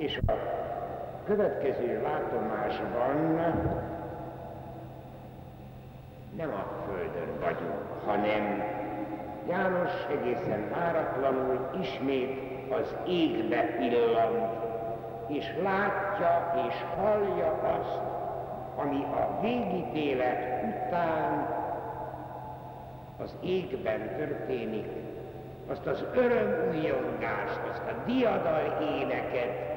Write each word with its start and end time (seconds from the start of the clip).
és 0.00 0.20
a 0.26 0.32
következő 1.24 2.02
látomásban 2.02 3.16
nem 6.36 6.50
a 6.50 6.66
Földön 6.86 7.40
vagyunk, 7.40 8.04
hanem 8.04 8.62
János 9.48 9.90
egészen 10.10 10.70
váratlanul 10.70 11.70
ismét 11.80 12.38
az 12.70 12.94
égbe 13.06 13.62
pillant, 13.62 14.52
és 15.26 15.54
látja 15.62 16.52
és 16.68 16.74
hallja 16.96 17.78
azt, 17.78 18.00
ami 18.76 19.04
a 19.04 19.38
végítélet 19.40 20.62
után 20.64 21.48
az 23.18 23.36
égben 23.40 24.16
történik, 24.16 24.86
azt 25.70 25.86
az 25.86 26.04
örömújongást, 26.14 27.60
azt 27.70 27.82
a 27.86 28.02
diadal 28.06 28.78
éneket, 29.00 29.68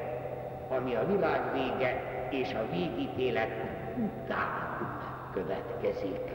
ami 0.70 0.96
a 0.96 1.06
világ 1.06 1.42
vége 1.54 2.02
és 2.30 2.54
a 2.54 2.72
végítélet 2.72 3.52
után 3.98 5.00
következik. 5.34 6.32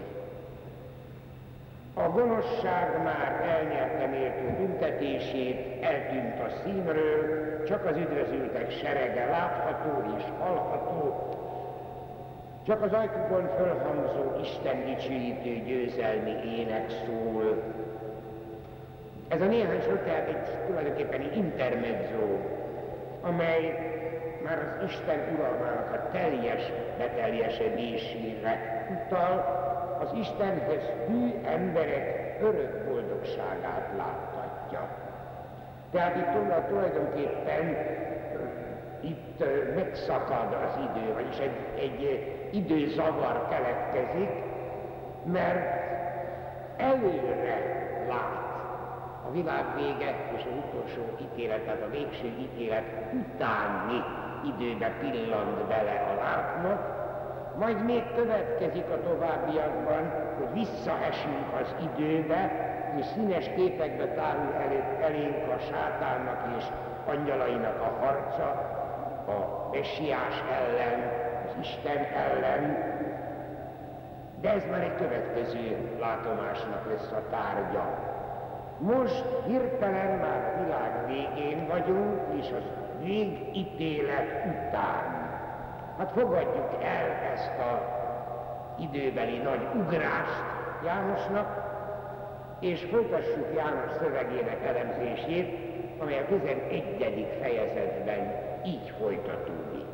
A 1.95 2.09
gonoszság 2.09 3.03
már 3.03 3.41
elnyerte 3.43 4.07
méltó 4.07 4.57
büntetését, 4.57 5.83
eltűnt 5.83 6.41
a 6.41 6.51
színről, 6.65 7.65
csak 7.65 7.85
az 7.85 7.97
üdvözültek 7.97 8.71
serege 8.71 9.27
látható 9.27 10.17
és 10.17 10.25
hallható, 10.39 11.29
csak 12.67 12.83
az 12.83 12.93
ajkukon 12.93 13.49
fölhangzó 13.57 14.41
Isten 14.41 14.85
dicsőítő 14.85 15.65
győzelmi 15.65 16.59
ének 16.59 16.91
szól. 16.91 17.63
Ez 19.29 19.41
a 19.41 19.45
néhány 19.45 19.81
sor 19.81 19.99
tehát 19.99 20.29
egy 20.29 20.67
tulajdonképpen 20.67 21.33
intermezzo, 21.33 22.39
amely 23.21 23.89
már 24.45 24.59
az 24.59 24.91
Isten 24.91 25.19
uralmának 25.35 25.93
a 25.93 26.11
teljes 26.13 26.73
beteljesedésére 26.99 28.87
utal, 28.91 29.57
az 30.01 30.13
Istenhez 30.21 30.83
hű 31.07 31.35
emberek 31.45 32.39
örök 32.41 32.85
boldogságát 32.85 33.91
láthatja. 33.97 34.89
Tehát 35.91 36.17
itt 36.17 36.69
tulajdonképpen 36.69 37.77
itt 39.01 39.45
megszakad 39.75 40.57
az 40.65 40.79
idő, 40.91 41.13
vagyis 41.13 41.39
egy, 41.39 41.57
egy 41.79 42.35
időzavar 42.53 43.49
keletkezik, 43.49 44.31
mert 45.25 45.87
előre 46.77 47.87
lát 48.09 48.48
a 49.29 49.33
világ 49.33 49.65
vége 49.77 50.15
és 50.37 50.43
az 50.45 50.57
utolsó 50.67 51.03
ítélet, 51.21 51.61
tehát 51.61 51.83
a 51.83 51.91
végső 51.91 52.27
ítélet 52.27 52.85
utáni 53.13 54.05
időbe 54.45 54.89
pillant 55.01 55.67
bele 55.67 56.07
a 56.11 56.15
látnak, 56.23 56.97
majd 57.59 57.85
még 57.85 58.03
következik 58.15 58.85
a 58.91 59.01
továbbiakban, 59.03 60.13
hogy 60.39 60.53
visszaesünk 60.53 61.47
az 61.61 61.75
időbe, 61.89 62.67
és 62.99 63.05
színes 63.05 63.51
képekbe 63.55 64.07
tárul 64.07 64.53
elé, 64.53 64.83
elénk 65.01 65.53
a 65.53 65.59
sátánnak 65.59 66.57
és 66.59 66.65
angyalainak 67.07 67.81
a 67.81 68.05
harca, 68.05 68.49
a 69.27 69.69
messiás 69.73 70.43
ellen, 70.53 71.11
az 71.45 71.57
Isten 71.61 72.05
ellen, 72.05 72.87
de 74.41 74.53
ez 74.53 74.65
már 74.71 74.83
egy 74.83 74.97
következő 74.97 75.97
látomásnak 76.01 76.87
lesz 76.91 77.13
a 77.13 77.23
tárgya. 77.31 78.08
Most 78.79 79.25
hirtelen 79.47 80.19
már 80.19 80.63
világ 80.65 81.07
végén 81.07 81.67
vagyunk, 81.67 82.21
és 82.41 82.47
az 82.57 82.63
végítélet 83.03 84.45
után 84.47 85.19
Hát 85.99 86.11
fogadjuk 86.11 86.83
el 86.83 87.11
ezt 87.33 87.59
a 87.59 87.97
időbeli 88.79 89.37
nagy 89.39 89.61
ugrást 89.75 90.43
Jánosnak, 90.85 91.67
és 92.61 92.87
folytassuk 92.91 93.55
János 93.57 93.93
szövegének 93.99 94.67
elemzését, 94.67 95.59
amely 96.01 96.19
a 96.19 96.27
11. 96.27 97.27
fejezetben 97.41 98.35
így 98.65 98.93
folytatódik. 99.01 99.87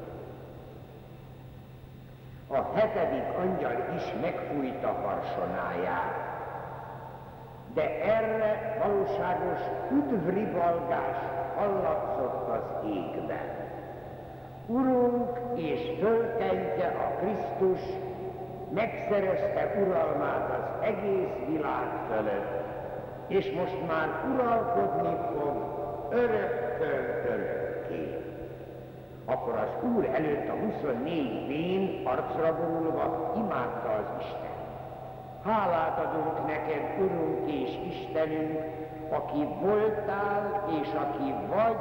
A 2.48 2.74
hetedik 2.74 3.24
angyal 3.38 3.94
is 3.96 4.02
megfújta 4.20 4.92
harsonáját, 4.92 6.33
de 7.74 8.02
erre 8.02 8.78
valóságos 8.82 9.60
üdvrivalgás 9.92 11.16
hallatszott 11.56 12.48
az 12.48 12.88
égben. 12.88 13.62
Urunk 14.66 15.38
és 15.54 15.80
fölkentje 16.00 16.86
a 16.86 17.18
Krisztus, 17.18 17.80
megszerezte 18.70 19.74
uralmát 19.80 20.50
az 20.50 20.84
egész 20.86 21.46
világ 21.48 21.88
fölött, 22.08 22.62
és 23.26 23.52
most 23.52 23.86
már 23.86 24.08
uralkodni 24.34 25.16
fog 25.32 25.56
örökkön 26.10 27.04
örökké. 27.26 28.18
Akkor 29.24 29.54
az 29.54 29.90
Úr 29.94 30.04
előtt 30.04 30.48
a 30.48 30.52
24 30.52 31.46
vén 31.46 32.06
arcra 32.06 32.56
borulva 32.56 33.32
imádta 33.36 33.88
az 33.88 34.20
Isten. 34.20 34.53
Hálát 35.44 35.98
adunk 35.98 36.46
neked, 36.46 36.82
Urunk 36.98 37.50
és 37.50 37.70
Istenünk, 37.88 38.60
aki 39.08 39.48
voltál 39.60 40.64
és 40.80 40.88
aki 40.94 41.34
vagy, 41.48 41.78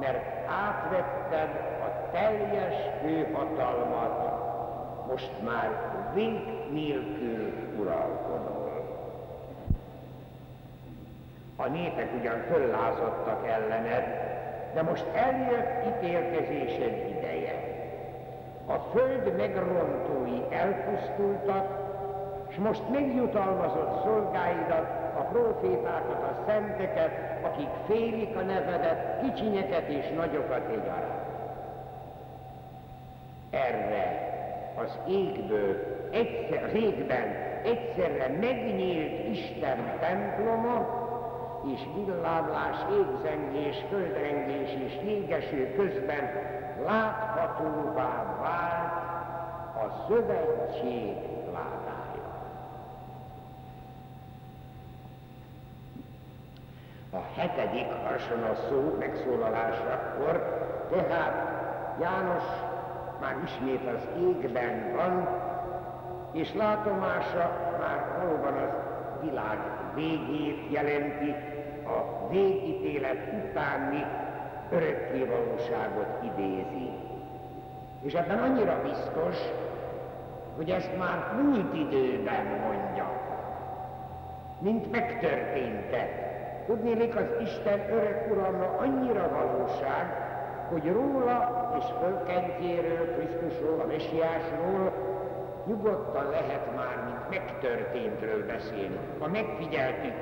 mert 0.00 0.48
átvetted 0.48 1.72
teljes 2.12 2.74
főhatalmat 3.00 4.40
most 5.08 5.32
már 5.44 5.70
vink 6.14 6.70
nélkül 6.70 7.52
uralkodol. 7.78 8.60
A 11.56 11.68
népek 11.68 12.10
ugyan 12.20 12.40
föllázadtak 12.50 13.46
ellened, 13.46 14.04
de 14.74 14.82
most 14.82 15.04
eljött 15.14 15.86
ítélkezésed 15.86 17.16
ideje. 17.18 17.70
A 18.66 18.78
föld 18.92 19.36
megrontói 19.36 20.40
elpusztultak, 20.50 21.81
és 22.52 22.58
most 22.58 22.82
megjutalmazott 22.90 24.02
szolgáidat, 24.04 25.00
a 25.16 25.22
profétákat, 25.22 26.22
a 26.22 26.42
szenteket, 26.46 27.10
akik 27.44 27.68
félik 27.86 28.36
a 28.36 28.42
nevedet, 28.42 29.20
kicsinyeket 29.20 29.88
és 29.88 30.08
nagyokat 30.16 30.68
egyaránt 30.68 31.22
erre 33.52 34.30
az 34.76 34.98
égből, 35.08 35.76
egyszer, 36.10 36.64
az 36.64 36.74
égben 36.74 37.36
egyszerre 37.62 38.28
megnyílt 38.28 39.28
Isten 39.28 39.98
temploma, 40.00 41.00
és 41.74 41.80
villámlás, 41.94 42.76
égzengés, 42.90 43.76
földrengés 43.88 44.70
és 44.86 44.92
jégeső 45.04 45.74
közben 45.76 46.30
láthatóvá 46.84 48.36
vált 48.40 48.92
a 49.84 50.04
szövetség 50.08 51.14
ládája. 51.52 52.30
A 57.12 57.21
hetedik 57.36 57.86
hasonló 58.04 58.54
szó 58.68 58.96
megszólalásakor 58.98 60.60
tehát 60.90 61.52
János 62.00 62.42
már 63.20 63.36
ismét 63.44 63.86
az 63.86 64.08
égben 64.18 64.92
van, 64.96 65.28
és 66.32 66.54
látomása 66.54 67.50
már 67.80 68.18
valóban 68.20 68.54
az 68.56 68.70
világ 69.20 69.58
végét 69.94 70.70
jelenti, 70.70 71.34
a 71.84 72.28
végítélet 72.28 73.32
utáni 73.44 74.04
örökké 74.70 75.24
valóságot 75.24 76.22
idézi. 76.22 76.90
És 78.02 78.12
ebben 78.12 78.38
annyira 78.38 78.82
biztos, 78.82 79.36
hogy 80.56 80.70
ezt 80.70 80.98
már 80.98 81.34
múlt 81.42 81.74
időben 81.74 82.44
mondja, 82.44 83.10
mint 84.58 84.90
megtörténtek. 84.90 86.31
Tudnélik, 86.66 87.16
az 87.16 87.26
Isten 87.42 87.80
örök 87.90 88.30
uralma 88.30 88.66
annyira 88.78 89.28
valóság, 89.28 90.30
hogy 90.70 90.92
róla 90.92 91.70
és 91.78 91.84
fölkentjéről, 92.00 93.14
Krisztusról, 93.16 93.80
a 93.80 93.86
Messiásról 93.86 94.92
nyugodtan 95.66 96.30
lehet 96.30 96.76
már, 96.76 96.96
mint 97.04 97.30
megtörténtről 97.30 98.46
beszélni. 98.46 98.98
Ha 99.18 99.28
megfigyeltük, 99.28 100.14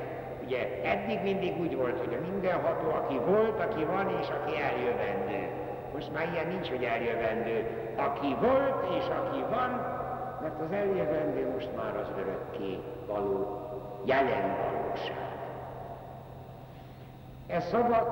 ugye 0.45 0.59
eddig 0.85 1.23
mindig 1.23 1.61
úgy 1.61 1.77
volt, 1.77 1.99
hogy 1.99 2.15
a 2.15 2.31
mindenható, 2.31 2.91
aki 2.91 3.19
volt, 3.27 3.61
aki 3.61 3.85
van 3.85 4.09
és 4.21 4.29
aki 4.29 4.53
eljövendő. 4.61 5.49
Most 5.95 6.13
már 6.13 6.29
ilyen 6.33 6.47
nincs, 6.47 6.69
hogy 6.69 6.85
eljövendő. 6.85 7.67
Aki 7.97 8.37
volt 8.41 8.85
és 8.99 9.05
aki 9.05 9.41
van, 9.51 9.71
mert 10.43 10.61
az 10.61 10.73
eljövendő 10.73 11.51
most 11.53 11.71
már 11.77 11.97
az 11.97 12.09
örökké 12.19 12.79
való 13.07 13.61
jelen 14.05 14.57
valóság. 14.57 15.30
Ez 17.51 17.65
szabad 17.65 18.07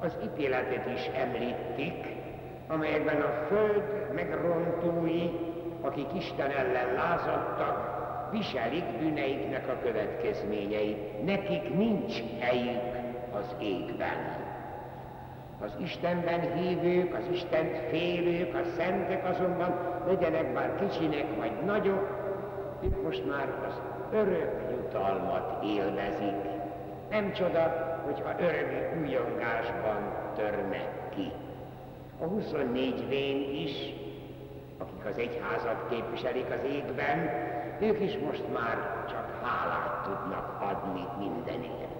az 0.00 0.16
ítéletet 0.24 0.86
is 0.94 1.10
említik, 1.14 2.06
amelyekben 2.68 3.20
a 3.20 3.46
föld 3.46 3.82
megrontói, 4.14 5.30
akik 5.80 6.06
Isten 6.16 6.50
ellen 6.50 6.94
lázadtak, 6.94 8.00
viselik 8.30 8.84
bűneiknek 8.98 9.68
a 9.68 9.82
következményeit. 9.82 11.24
Nekik 11.24 11.74
nincs 11.74 12.22
helyük 12.40 12.80
az 13.32 13.54
égben. 13.60 14.50
Az 15.60 15.72
Istenben 15.82 16.40
hívők, 16.40 17.14
az 17.14 17.24
Istent 17.32 17.76
félők, 17.88 18.54
a 18.54 18.64
szentek 18.76 19.28
azonban 19.28 20.02
legyenek 20.06 20.52
bár 20.52 20.74
kicsinek 20.74 21.26
vagy 21.38 21.52
nagyok, 21.64 22.20
ők 22.84 23.02
most 23.02 23.26
már 23.30 23.48
az 23.68 23.80
örök 24.12 24.60
jutalmat 24.70 25.64
élvezik. 25.64 26.61
Nem 27.12 27.32
csoda, 27.32 28.00
hogyha 28.04 28.34
örömi 28.40 29.06
újongásban 29.06 30.12
törnek 30.36 31.08
ki. 31.14 31.30
A 32.20 32.24
24 32.24 33.08
vén 33.08 33.54
is, 33.54 33.72
akik 34.78 35.04
az 35.04 35.18
egyházat 35.18 35.88
képviselik 35.90 36.46
az 36.50 36.70
égben, 36.72 37.30
ők 37.80 38.00
is 38.00 38.18
most 38.26 38.42
már 38.52 39.04
csak 39.08 39.40
hálát 39.42 40.02
tudnak 40.04 40.60
adni 40.60 41.04
mindenért. 41.18 41.94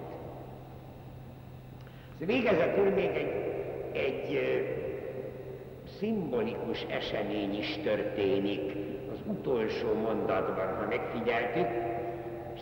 Végezetül 2.17 2.89
még 2.89 3.09
egy, 3.15 3.33
egy 3.93 4.39
szimbolikus 5.99 6.85
esemény 6.89 7.57
is 7.57 7.77
történik 7.83 8.75
az 9.11 9.19
utolsó 9.25 9.93
mondatban, 9.93 10.75
ha 10.75 10.87
megfigyeltük, 10.89 11.67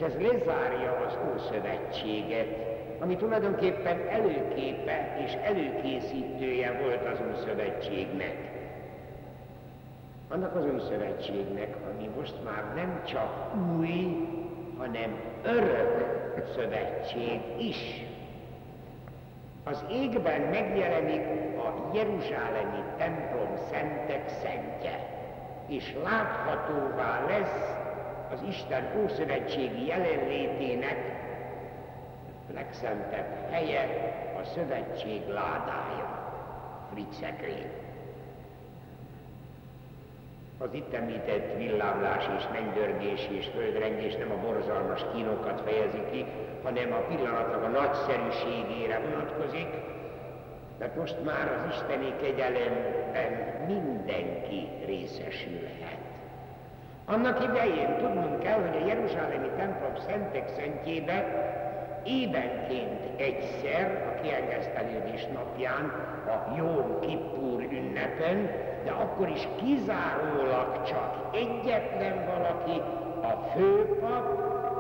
ez 0.02 0.14
lezárja 0.14 0.92
az 1.06 1.18
Ószövetséget, 1.34 2.48
ami 3.00 3.16
tulajdonképpen 3.16 4.08
előképe 4.10 5.18
és 5.26 5.34
előkészítője 5.34 6.80
volt 6.82 7.06
az 7.06 7.20
Ószövetségnek. 7.32 8.36
Annak 10.30 10.56
az 10.56 10.66
Ószövetségnek, 10.74 11.76
ami 11.94 12.10
most 12.18 12.36
már 12.44 12.64
nem 12.76 13.04
csak 13.06 13.54
új, 13.78 14.28
hanem 14.78 15.20
örök 15.44 16.22
szövetség 16.56 17.42
is. 17.60 18.06
Az 19.64 19.84
égben 19.92 20.42
megjelenik 20.42 21.26
a 21.58 21.90
Jeruzsálemi 21.94 22.84
templom 22.98 23.58
szentek 23.72 24.30
szentje, 24.30 25.10
és 25.68 25.96
láthatóvá 26.04 27.26
lesz 27.28 27.81
az 28.32 28.40
Isten 28.48 29.04
ószövetségi 29.04 29.86
jelenlétének 29.86 31.20
legszentebb 32.54 33.52
helye 33.52 33.88
a 34.42 34.44
szövetség 34.44 35.28
ládája, 35.28 36.34
Fritzekrény. 36.92 37.72
Az 40.58 40.74
itt 40.74 40.94
említett 40.94 41.58
villámlás 41.58 42.26
és 42.38 42.44
mennydörgés 42.52 43.28
és 43.32 43.48
földrengés 43.48 44.16
nem 44.16 44.32
a 44.32 44.42
borzalmas 44.46 45.06
kínokat 45.14 45.62
fejezi 45.62 46.04
ki, 46.12 46.26
hanem 46.64 46.94
a 46.94 46.98
pillanatnak 46.98 47.64
a 47.64 47.68
nagyszerűségére 47.68 49.00
vonatkozik, 49.00 49.70
mert 50.80 50.96
most 50.96 51.24
már 51.24 51.52
az 51.52 51.74
isteni 51.74 52.14
kegyelemben 52.22 53.32
mindenki 53.68 54.68
részesülhet. 54.86 55.98
Annak 57.06 57.44
idején 57.44 57.98
tudnunk 57.98 58.40
kell, 58.40 58.60
hogy 58.60 58.82
a 58.82 58.86
Jeruzsálemi 58.88 59.50
templom 59.58 59.96
szentek 60.08 60.48
szentjébe 60.48 61.26
évenként 62.04 63.20
egyszer 63.20 64.14
a 64.16 64.22
kiengesztelődés 64.22 65.28
napján, 65.34 65.94
a 66.28 66.56
Jóm 66.58 67.00
Kippur 67.00 67.62
ünnepen, 67.62 68.52
de 68.84 68.92
akkor 68.92 69.30
is 69.30 69.48
kizárólag 69.56 70.84
csak 70.84 71.30
egyetlen 71.34 72.26
valaki, 72.26 72.82
a 73.22 73.50
főpap, 73.54 74.40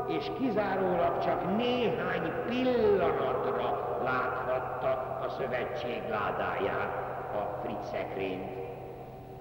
és 0.09 0.31
kizárólag 0.39 1.23
csak 1.23 1.57
néhány 1.57 2.31
pillanatra 2.50 4.00
láthatta 4.03 5.19
a 5.25 5.29
szövetség 5.29 6.01
ládáját, 6.09 6.94
a 7.33 7.59
Fritz 7.63 7.89
szekrényt. 7.91 8.61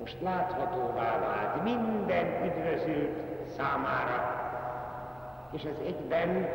Most 0.01 0.17
láthatóvá 0.21 1.19
vált 1.19 1.63
minden 1.63 2.27
üdvözült 2.45 3.19
számára, 3.57 4.39
és 5.53 5.63
ez 5.63 5.77
egyben 5.87 6.49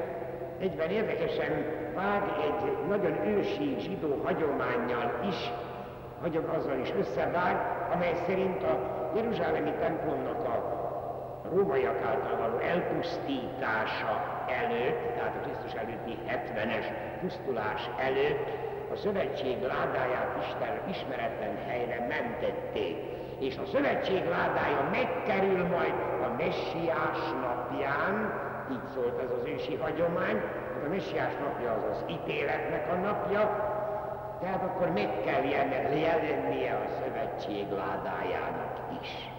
egyben 0.59 0.89
érdekesen 0.89 1.65
vág 1.95 2.23
egy 2.43 2.87
nagyon 2.87 3.27
ősi 3.27 3.75
zsidó 3.79 4.21
hagyományjal 4.23 5.19
is, 5.27 5.51
hagyom 6.21 6.49
azzal 6.57 6.79
is 6.79 6.93
összevág, 6.99 7.55
amely 7.93 8.15
szerint 8.27 8.63
a 8.63 8.79
Jeruzsálemi 9.15 9.71
templomnak 9.79 10.45
a 10.47 10.83
rómaiak 11.53 12.01
által 12.01 12.37
való 12.37 12.57
elpusztítása 12.57 14.43
előtt, 14.47 15.15
tehát 15.15 15.35
a 15.35 15.39
Krisztus 15.39 15.73
előtti 15.73 16.17
70-es 16.27 16.85
pusztulás 17.21 17.89
előtt 17.97 18.47
a 18.91 18.95
szövetség 18.95 19.61
ládáját 19.61 20.37
Isten 20.39 20.89
ismeretlen 20.89 21.57
helyre 21.67 22.05
mentették. 22.07 23.14
És 23.39 23.57
a 23.57 23.65
szövetség 23.71 24.25
ládája 24.29 24.89
megkerül 24.91 25.67
majd 25.67 25.93
a 26.23 26.35
messiás 26.37 27.19
napján, 27.41 28.33
így 28.71 28.87
szólt 28.93 29.19
ez 29.19 29.29
az 29.39 29.47
ősi 29.47 29.75
hagyomány, 29.75 30.41
hogy 30.73 30.85
a 30.85 30.89
messiás 30.89 31.33
napja 31.43 31.71
az 31.71 31.83
az 31.91 32.03
ítéletnek 32.09 32.91
a 32.91 32.95
napja, 32.95 33.73
tehát 34.41 34.63
akkor 34.63 34.89
meg 34.89 35.09
kell 35.25 35.43
jelennie 35.43 36.73
a 36.73 37.01
szövetség 37.01 37.65
ládájának 37.69 38.79
is. 39.01 39.29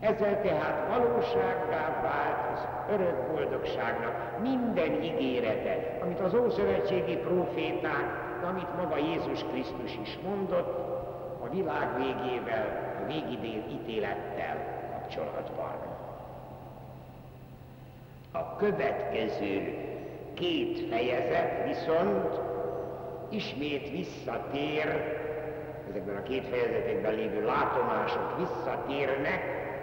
Ezzel 0.00 0.40
tehát 0.40 0.88
valósággá 0.88 2.00
vált 2.02 2.52
az 2.52 2.66
örök 2.92 3.32
boldogságnak 3.32 4.40
minden 4.42 5.02
ígérete, 5.02 5.98
amit 6.02 6.20
az 6.20 6.34
Ószövetségi 6.34 7.16
proféták, 7.16 8.04
amit 8.48 8.76
maga 8.76 8.96
Jézus 8.96 9.44
Krisztus 9.50 9.98
is 10.02 10.18
mondott, 10.28 10.88
a 11.44 11.48
világ 11.48 11.88
végével, 11.96 12.89
a 13.00 13.06
végítélettel 13.40 14.56
kapcsolatban. 14.92 15.74
A 18.32 18.56
következő 18.56 19.74
két 20.34 20.88
fejezet 20.88 21.66
viszont 21.66 22.40
ismét 23.28 23.90
visszatér, 23.90 25.18
ezekben 25.90 26.16
a 26.16 26.22
két 26.22 26.46
fejezetekben 26.46 27.14
lévő 27.14 27.44
látomások 27.44 28.36
visszatérnek 28.38 29.40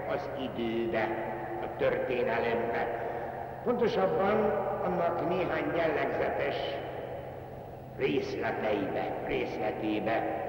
az 0.09 0.29
időbe, 0.39 1.07
a 1.62 1.77
történelembe. 1.77 3.05
Pontosabban 3.63 4.36
annak 4.83 5.29
néhány 5.29 5.75
jellegzetes 5.75 6.55
részleteibe, 7.97 9.24
részletébe, 9.27 10.47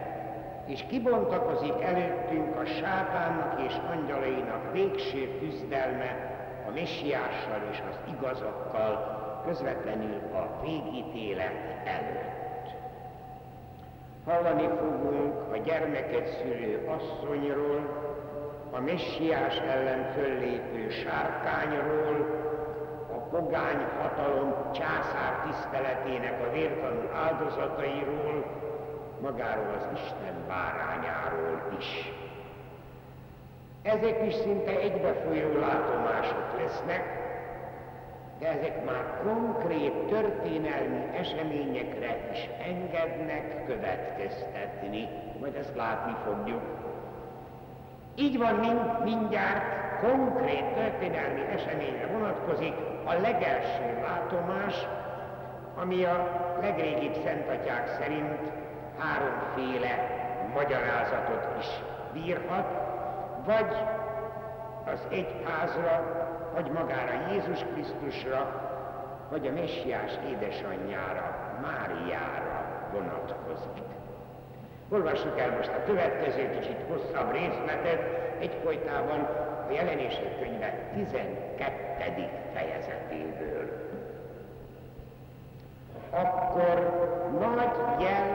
és 0.68 0.84
kibontakozik 0.88 1.82
előttünk 1.82 2.56
a 2.56 2.64
sátánnak 2.64 3.60
és 3.66 3.75
angyalainak 3.90 4.72
végső 4.72 5.38
küzdelme 5.38 6.37
a 6.68 6.70
messiással 6.70 7.60
és 7.70 7.82
az 7.90 7.98
igazokkal 8.14 9.16
közvetlenül 9.46 10.20
a 10.32 10.62
végítélet 10.62 11.54
előtt. 11.84 12.76
Hallani 14.25 14.68
fogunk 14.78 15.52
a 15.52 15.56
gyermeket 15.56 16.28
szülő 16.28 16.88
asszonyról, 16.96 18.06
a 18.70 18.80
messiás 18.80 19.58
ellen 19.58 20.12
föllépő 20.12 20.90
sárkányról, 20.90 22.46
a 23.12 23.18
pogány 23.18 23.87
hatalom 24.00 24.54
császár 24.72 25.42
tiszteletének 25.46 26.46
a 26.46 26.52
vértanú 26.52 27.08
áldozatairól, 27.14 28.44
magáról 29.22 29.75
az 29.78 29.87
Isten 29.94 30.34
bárányáról 30.48 31.62
is. 31.78 32.12
Ezek 33.82 34.26
is 34.26 34.34
szinte 34.34 34.70
egybefolyó 34.70 35.58
látomások 35.58 36.60
lesznek, 36.60 37.18
de 38.38 38.48
ezek 38.48 38.84
már 38.84 39.20
konkrét 39.25 39.92
történelmi 39.92 41.16
eseményekre 41.16 42.28
is 42.32 42.48
engednek 42.66 43.66
következtetni, 43.66 45.08
majd 45.40 45.54
ezt 45.54 45.76
látni 45.76 46.16
fogjuk. 46.25 46.62
Így 48.14 48.38
van 48.38 48.54
mind, 48.54 49.04
mindjárt 49.04 49.62
konkrét 50.00 50.64
történelmi 50.64 51.40
eseményre 51.40 52.06
vonatkozik 52.06 52.75
a 53.04 53.12
legelső 53.12 54.00
látomás, 54.02 54.87
ami 55.76 56.04
a 56.04 56.28
legrégibb 56.60 57.14
szentatyák 57.25 57.88
szerint 58.00 58.67
háromféle 58.99 60.17
magyarázatot 60.55 61.47
is 61.59 61.67
bírhat, 62.12 62.67
vagy 63.45 63.76
az 64.93 65.00
egyházra, 65.11 66.17
vagy 66.55 66.71
magára 66.71 67.31
Jézus 67.33 67.64
Krisztusra, 67.73 68.67
vagy 69.31 69.47
a 69.47 69.52
messiás 69.52 70.12
édesanyjára, 70.31 71.37
Máriára 71.62 72.88
vonatkozik. 72.93 73.87
Olvassuk 74.88 75.40
el 75.40 75.50
most 75.57 75.69
a 75.69 75.85
következő 75.87 76.50
kicsit 76.50 76.78
hosszabb 76.88 77.33
részletet, 77.33 78.00
egyfolytában 78.38 79.21
a 79.69 79.73
jelenések 79.73 80.38
könyve 80.40 80.90
12. 80.95 82.28
fejezetéből. 82.55 83.87
Akkor 86.11 87.07
nagy 87.40 88.00
jel 88.00 88.27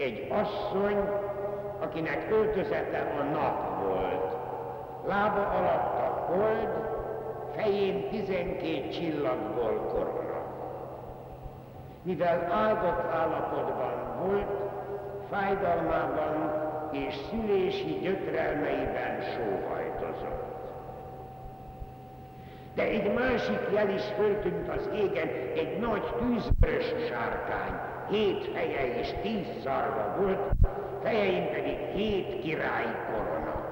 Egy 0.00 0.26
asszony, 0.30 0.98
akinek 1.80 2.26
öltözete 2.30 3.12
a 3.18 3.22
nap 3.22 3.84
volt. 3.84 4.36
Lába 5.06 5.46
alatt 5.46 5.98
a 5.98 6.32
hold, 6.32 6.68
fején 7.56 8.08
tizenkét 8.08 8.92
csillagból 8.92 9.86
korona. 9.92 10.42
Mivel 12.02 12.52
áldott 12.52 13.12
állapotban 13.12 14.26
volt, 14.26 14.50
fájdalmában 15.30 16.52
és 16.92 17.14
szülési 17.30 17.98
gyötrelmeiben 18.02 19.20
sóhajtozott. 19.20 20.50
De 22.74 22.82
egy 22.82 23.14
másik 23.14 23.60
jel 23.72 23.88
is 23.88 24.02
föltűnt 24.16 24.68
az 24.68 24.88
égen, 24.94 25.28
egy 25.54 25.78
nagy 25.78 26.02
tűzvörös 26.18 27.08
sárkány, 27.08 27.89
hét 28.10 28.46
feje 28.52 28.98
és 28.98 29.14
tíz 29.22 29.62
szarva 29.62 30.16
volt, 30.20 30.52
fejein 31.02 31.50
pedig 31.50 31.78
hét 31.78 32.40
királyi 32.40 32.94
korona. 33.12 33.68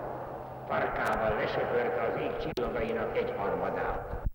Farkával 0.69 1.37
lesöpörte 1.37 2.03
az 2.03 2.21
ég 2.21 2.37
csillagainak 2.37 3.17
egy 3.17 3.35
harmadát. 3.37 4.27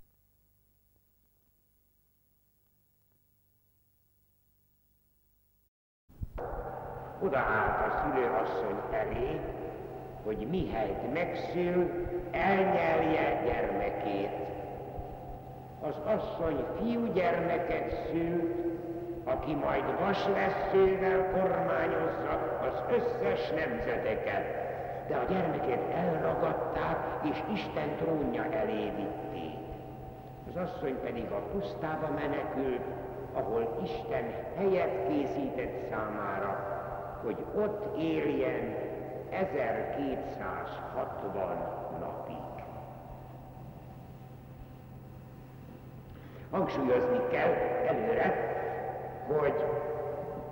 Odaállt 7.21 7.93
a 7.93 8.01
szülőasszony 8.01 8.81
elé, 8.91 9.39
hogy 10.23 10.47
mihelyt 10.49 11.13
megszül, 11.13 11.91
elnyelje 12.31 13.43
gyermekét. 13.45 14.31
Az 15.81 15.95
asszony 16.05 16.65
fiúgyermeket 16.77 18.07
szült, 18.09 18.63
aki 19.23 19.53
majd 19.53 19.99
vasleszővel 19.99 21.31
kormányozza 21.31 22.59
az 22.61 22.81
összes 22.89 23.49
nemzeteket. 23.49 24.61
De 25.07 25.15
a 25.15 25.25
gyermeket 25.29 25.89
elragadták, 25.93 26.97
és 27.23 27.43
Isten 27.53 27.95
trónja 27.95 28.43
elé 28.43 28.91
vitték. 28.95 29.57
Az 30.47 30.55
asszony 30.55 30.99
pedig 31.03 31.31
a 31.31 31.43
pusztába 31.51 32.09
menekült, 32.15 32.81
ahol 33.33 33.79
Isten 33.83 34.33
helyet 34.57 35.07
készített 35.07 35.89
számára, 35.89 36.81
hogy 37.23 37.45
ott 37.55 37.97
éljen 37.97 38.75
1260 39.29 41.57
napig. 41.99 42.35
Hangsúlyozni 46.51 47.19
kell 47.31 47.53
előre, 47.87 48.53
hogy 49.27 49.65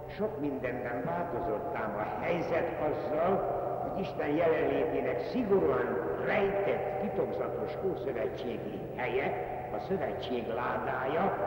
sok 0.08 0.40
mindenben 0.40 1.04
változott 1.06 1.76
ám 1.76 1.96
a 1.98 2.24
helyzet 2.24 2.70
azzal, 2.90 3.60
hogy 3.82 4.02
Isten 4.02 4.30
jelenlétének 4.30 5.22
szigorúan 5.32 5.98
rejtett, 6.26 7.02
titokzatos 7.02 7.72
ószövetségi 7.92 8.80
helye, 8.96 9.50
a 9.76 9.80
szövetség 9.88 10.48
ládája, 10.48 11.38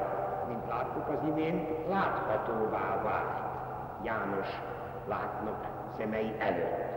mint 0.49 0.66
láttuk 0.69 1.09
az 1.09 1.28
imént, 1.28 1.69
láthatóvá 1.88 3.02
vált 3.02 3.52
János 4.04 4.49
látnak 5.09 5.66
szemei 5.99 6.35
előtt. 6.38 6.93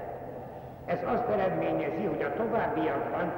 Ez 0.85 0.99
azt 1.05 1.27
eredményezi, 1.27 2.05
hogy 2.05 2.21
a 2.21 2.33
továbbiakban 2.33 3.33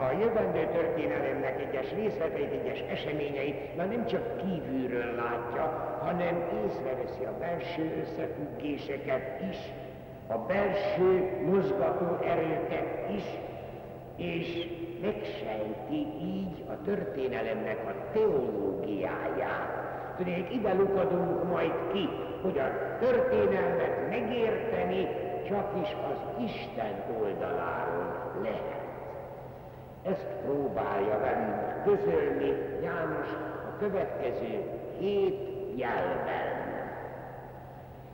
a 0.00 0.12
jövendő 0.20 0.66
történelemnek 0.72 1.60
egyes 1.60 1.90
részleteit, 1.94 2.52
egyes 2.52 2.80
eseményeit 2.90 3.76
már 3.76 3.88
nem 3.88 4.06
csak 4.06 4.36
kívülről 4.36 5.14
látja, 5.14 5.98
hanem 6.04 6.42
észreveszi 6.64 7.24
a 7.24 7.38
belső 7.38 8.02
összefüggéseket 8.02 9.40
is, 9.50 9.56
a 10.26 10.38
belső 10.38 11.40
mozgató 11.50 12.24
erőket 12.24 13.10
is, 13.16 13.24
és 14.16 14.66
megsejti 15.02 16.06
így 16.22 16.64
a 16.68 16.82
történelemnek 16.84 17.78
a 17.86 18.12
teológiáját. 18.12 19.82
Tudnék, 20.16 20.54
ide 20.54 20.72
lukadunk 20.74 21.50
majd 21.50 21.72
ki, 21.92 22.08
hogy 22.42 22.58
a 22.58 22.98
történelmet 22.98 24.08
megérteni 24.08 25.08
csak 25.48 25.72
is 25.82 25.96
az 26.10 26.44
Isten 26.44 27.04
oldaláról 27.20 28.32
lehet. 28.42 28.83
Ezt 30.04 30.26
próbálja 30.44 31.18
velünk 31.18 31.82
közölni 31.84 32.82
János 32.82 33.28
a 33.72 33.76
következő 33.78 34.62
hét 34.98 35.38
jelben. 35.74 36.64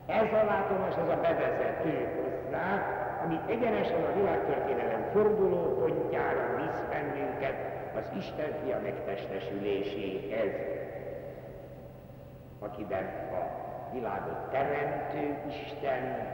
Ez 0.05 0.33
a 0.33 0.45
látomás, 0.45 0.95
ez 0.95 1.17
a 1.17 1.21
bevezető 1.21 2.07
hozzá, 2.15 2.83
ami 3.23 3.39
egyenesen 3.47 4.03
a 4.03 4.13
világtörténelem 4.15 5.03
forduló 5.11 5.75
pontjára 5.79 6.55
visz 6.55 6.81
bennünket 6.89 7.55
az 7.95 8.17
Isten 8.17 8.53
fia 8.63 8.79
megtestesüléséhez, 8.83 10.53
akiben 12.59 13.05
a 13.33 13.93
világot 13.93 14.49
teremtő 14.51 15.37
Isten 15.47 16.27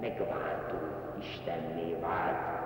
megváltó 0.00 0.76
Istenné 1.18 1.96
vált. 2.00 2.57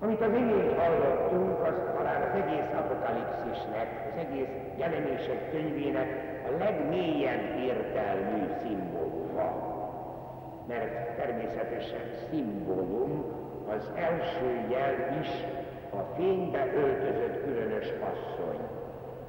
Amit 0.00 0.20
az 0.20 0.32
imént 0.32 0.78
hallottunk, 0.78 1.66
az 1.66 1.74
talán 1.96 2.22
az 2.22 2.40
egész 2.42 2.70
apokalipszisnek, 2.78 4.12
az 4.12 4.18
egész 4.18 4.48
jelenések 4.76 5.50
könyvének 5.50 6.08
a 6.48 6.56
legmélyebb 6.58 7.58
értelmű 7.58 8.46
szimbóluma. 8.62 9.74
Mert 10.68 11.16
természetesen 11.16 12.00
szimbólum 12.30 13.24
az 13.68 13.90
első 13.94 14.66
jel 14.70 15.18
is 15.20 15.28
a 15.90 16.14
fénybe 16.16 16.66
öltözött 16.74 17.44
különös 17.44 17.86
asszony 17.86 18.76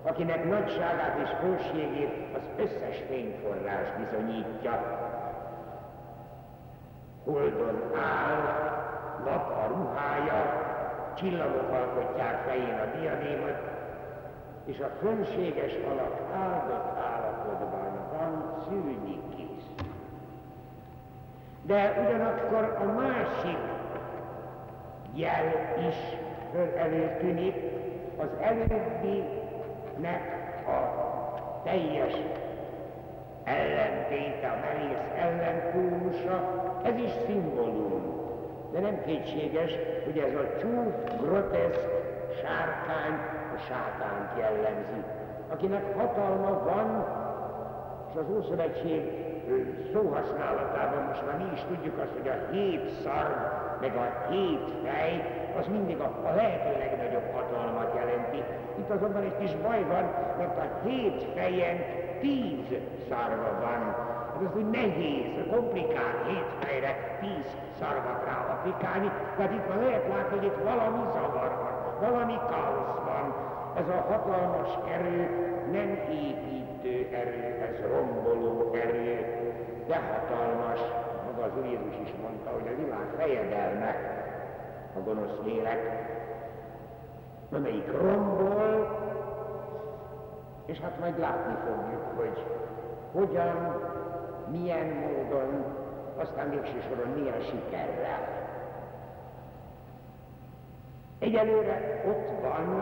akinek 0.07 0.49
nagyságát 0.49 1.17
és 1.23 1.29
főségét 1.41 2.35
az 2.35 2.41
összes 2.57 3.03
fényforrás 3.09 3.87
bizonyítja. 3.97 4.99
Holdon 7.23 7.81
áll, 7.95 8.67
nap 9.29 9.49
a 9.49 9.67
ruhája, 9.67 10.65
csillagok 11.17 11.69
alkotják 11.71 12.43
fején 12.47 12.79
a 12.79 12.97
diadémot, 12.97 13.57
és 14.65 14.79
a 14.79 14.89
fönséges 14.99 15.73
alak 15.89 16.15
áldott 16.35 16.97
állapotban 16.97 18.09
van 18.17 18.63
szűni 18.67 19.21
kész. 19.35 19.85
De 21.61 22.05
ugyanakkor 22.05 22.77
a 22.81 22.83
másik 22.83 23.57
jel 25.13 25.45
is 25.89 25.95
föl 26.51 26.77
előtűnik, 26.77 27.55
az 28.17 28.29
előbbi 28.41 29.23
nek 29.97 30.21
a 30.67 31.61
teljes 31.63 32.13
ellentéte, 33.43 34.47
a 34.47 34.59
merész 34.59 35.05
ellenpólusa, 35.15 36.63
ez 36.83 36.97
is 36.97 37.11
szimbólum. 37.25 38.16
De 38.71 38.79
nem 38.79 39.01
kétséges, 39.05 39.71
hogy 40.03 40.17
ez 40.17 40.33
a 40.33 40.57
csúf, 40.59 41.19
groteszk 41.21 41.89
sárkány 42.41 43.19
a 43.55 43.57
sátánt 43.67 44.39
jellemzi, 44.39 45.03
akinek 45.49 45.97
hatalma 45.97 46.63
van, 46.63 47.05
és 48.09 48.19
az 48.19 48.35
Ószövetség 48.37 49.01
szóhasználatában 49.93 51.03
most 51.03 51.25
már 51.25 51.37
mi 51.37 51.49
is 51.53 51.63
tudjuk 51.67 51.97
azt, 51.97 52.11
hogy 52.17 52.27
a 52.27 52.51
hét 52.51 52.89
szarv, 53.03 53.37
meg 53.81 53.95
a 53.95 54.29
hét 54.29 54.71
fej, 54.83 55.13
az 55.59 55.67
mindig 55.67 55.99
a, 55.99 56.19
a 56.23 56.35
lehető 56.35 56.77
legnagyobb 56.79 57.31
hatalmat 57.33 57.95
jelenti. 57.95 58.43
Itt 58.79 58.89
azonban 58.89 59.21
egy 59.21 59.37
kis 59.37 59.55
baj 59.55 59.83
van, 59.83 60.03
mert 60.37 60.57
a 60.57 60.87
hét 60.87 61.23
fejen 61.35 61.77
tíz 62.19 62.77
szarva 63.09 63.59
van. 63.61 63.95
Az 64.37 64.55
úgy 64.55 64.69
nehéz, 64.69 65.31
komplikált 65.51 66.27
hét 66.27 66.49
fejre 66.59 67.17
tíz 67.19 67.47
szarvat 67.79 68.23
rá 68.25 68.37
applikálni, 68.53 69.11
tehát 69.35 69.51
itt 69.51 69.67
már 69.69 69.77
lehet 69.77 70.07
látni, 70.07 70.37
hogy 70.37 70.45
itt 70.45 70.63
valami 70.63 71.03
zavar 71.13 71.51
van, 71.61 72.09
valami 72.09 72.37
káosz 72.49 72.97
van. 73.09 73.25
Ez 73.75 73.87
a 73.89 74.05
hatalmas 74.11 74.69
erő 74.95 75.19
nem 75.71 75.89
építő 76.09 77.15
erő, 77.15 77.43
ez 77.67 77.75
romboló 77.91 78.73
erő, 78.73 79.15
de 79.87 79.95
hatalmas. 79.95 80.79
Maga 81.25 81.43
az 81.43 81.51
Úr 81.57 81.65
Jézus 81.65 81.95
is 82.03 82.13
mondta, 82.21 82.49
hogy 82.49 82.67
a 82.73 82.81
világ 82.81 83.07
fejedelme 83.17 83.95
a 84.95 84.99
gonosz 84.99 85.37
lélek, 85.43 85.81
amelyik 87.51 87.91
rombol, 88.01 89.05
És 90.65 90.79
hát 90.79 90.99
majd 90.99 91.19
látni 91.19 91.53
fogjuk, 91.65 92.03
hogy 92.15 92.43
hogyan, 93.11 93.75
milyen 94.51 94.87
módon, 94.87 95.65
aztán 96.17 96.49
végső 96.49 96.81
soron 96.89 97.07
milyen 97.07 97.41
sikerrel. 97.41 98.45
Egyelőre 101.19 102.03
ott 102.07 102.41
van 102.41 102.79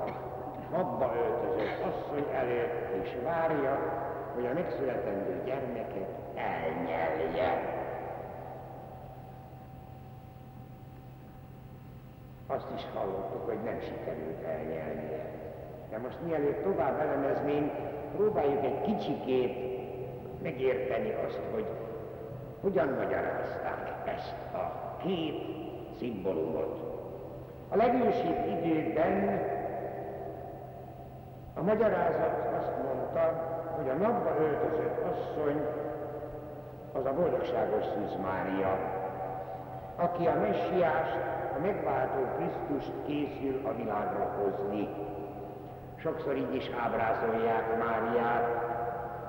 a 0.00 0.76
habba 0.76 1.12
öltözött 1.16 1.82
asszony 1.82 2.26
előtt, 2.34 3.04
és 3.04 3.16
várja, 3.24 3.78
hogy 4.34 4.46
a 4.46 4.52
megszületendő 4.52 5.42
gyermeket 5.44 6.08
elnyelje. 6.34 7.76
Azt 12.46 12.70
is 12.76 12.86
hallottuk, 12.94 13.44
hogy 13.46 13.62
nem 13.64 13.80
sikerült 13.80 14.42
elnyelnie. 14.44 15.30
De 15.90 15.98
most 15.98 16.22
mielőtt 16.24 16.62
tovább 16.62 17.00
elemeznénk, 17.00 17.72
próbáljuk 18.16 18.64
egy 18.64 18.80
kicsikét 18.82 19.77
megérteni 20.42 21.14
azt, 21.26 21.40
hogy 21.54 21.66
hogyan 22.60 22.88
magyarázták 22.88 24.02
ezt 24.04 24.54
a 24.54 24.96
két 25.02 25.42
szimbólumot. 25.98 26.88
A 27.68 27.76
legősibb 27.76 28.46
időkben 28.46 29.40
a 31.54 31.62
magyarázat 31.62 32.56
azt 32.58 32.72
mondta, 32.84 33.46
hogy 33.76 33.88
a 33.88 33.94
napba 33.94 34.30
öltözött 34.40 34.98
asszony 35.04 35.60
az 36.92 37.04
a 37.04 37.14
boldogságos 37.14 37.84
Szűz 37.84 38.16
Mária, 38.22 38.78
aki 39.96 40.26
a 40.26 40.34
messiást, 40.40 41.16
a 41.56 41.60
megváltó 41.60 42.20
Krisztust 42.36 42.92
készül 43.06 43.60
a 43.66 43.74
világra 43.76 44.36
hozni. 44.40 44.88
Sokszor 45.96 46.36
így 46.36 46.54
is 46.54 46.70
ábrázolják 46.84 47.78
Máriát, 47.78 48.67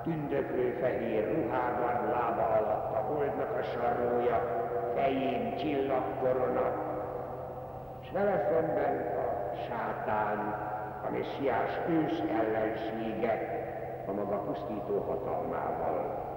tündöklő 0.02 0.76
fehér 0.80 1.34
ruhában, 1.34 2.10
lába 2.10 2.46
alatt 2.58 2.94
a 2.94 2.98
holdnak 2.98 3.58
a 3.58 3.62
sarrója, 3.62 4.38
fején 4.94 5.56
csillagkorona, 5.56 6.72
és 8.02 8.10
vele 8.12 8.48
szemben 8.50 8.96
a 8.96 9.56
sátán, 9.68 10.38
a 11.06 11.10
messiás 11.10 11.70
ős 11.88 12.12
ellensége, 12.38 13.58
a 14.06 14.12
maga 14.12 14.36
pusztító 14.36 14.98
hatalmával. 14.98 16.28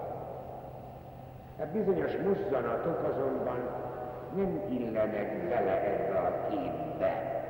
Hát 1.59 1.67
bizonyos 1.67 2.11
mozzanatok 2.17 3.03
azonban 3.13 3.59
nem 4.35 4.61
illenek 4.69 5.49
bele 5.49 5.81
ebbe 5.81 6.17
a 6.19 6.47
képbe. 6.49 7.41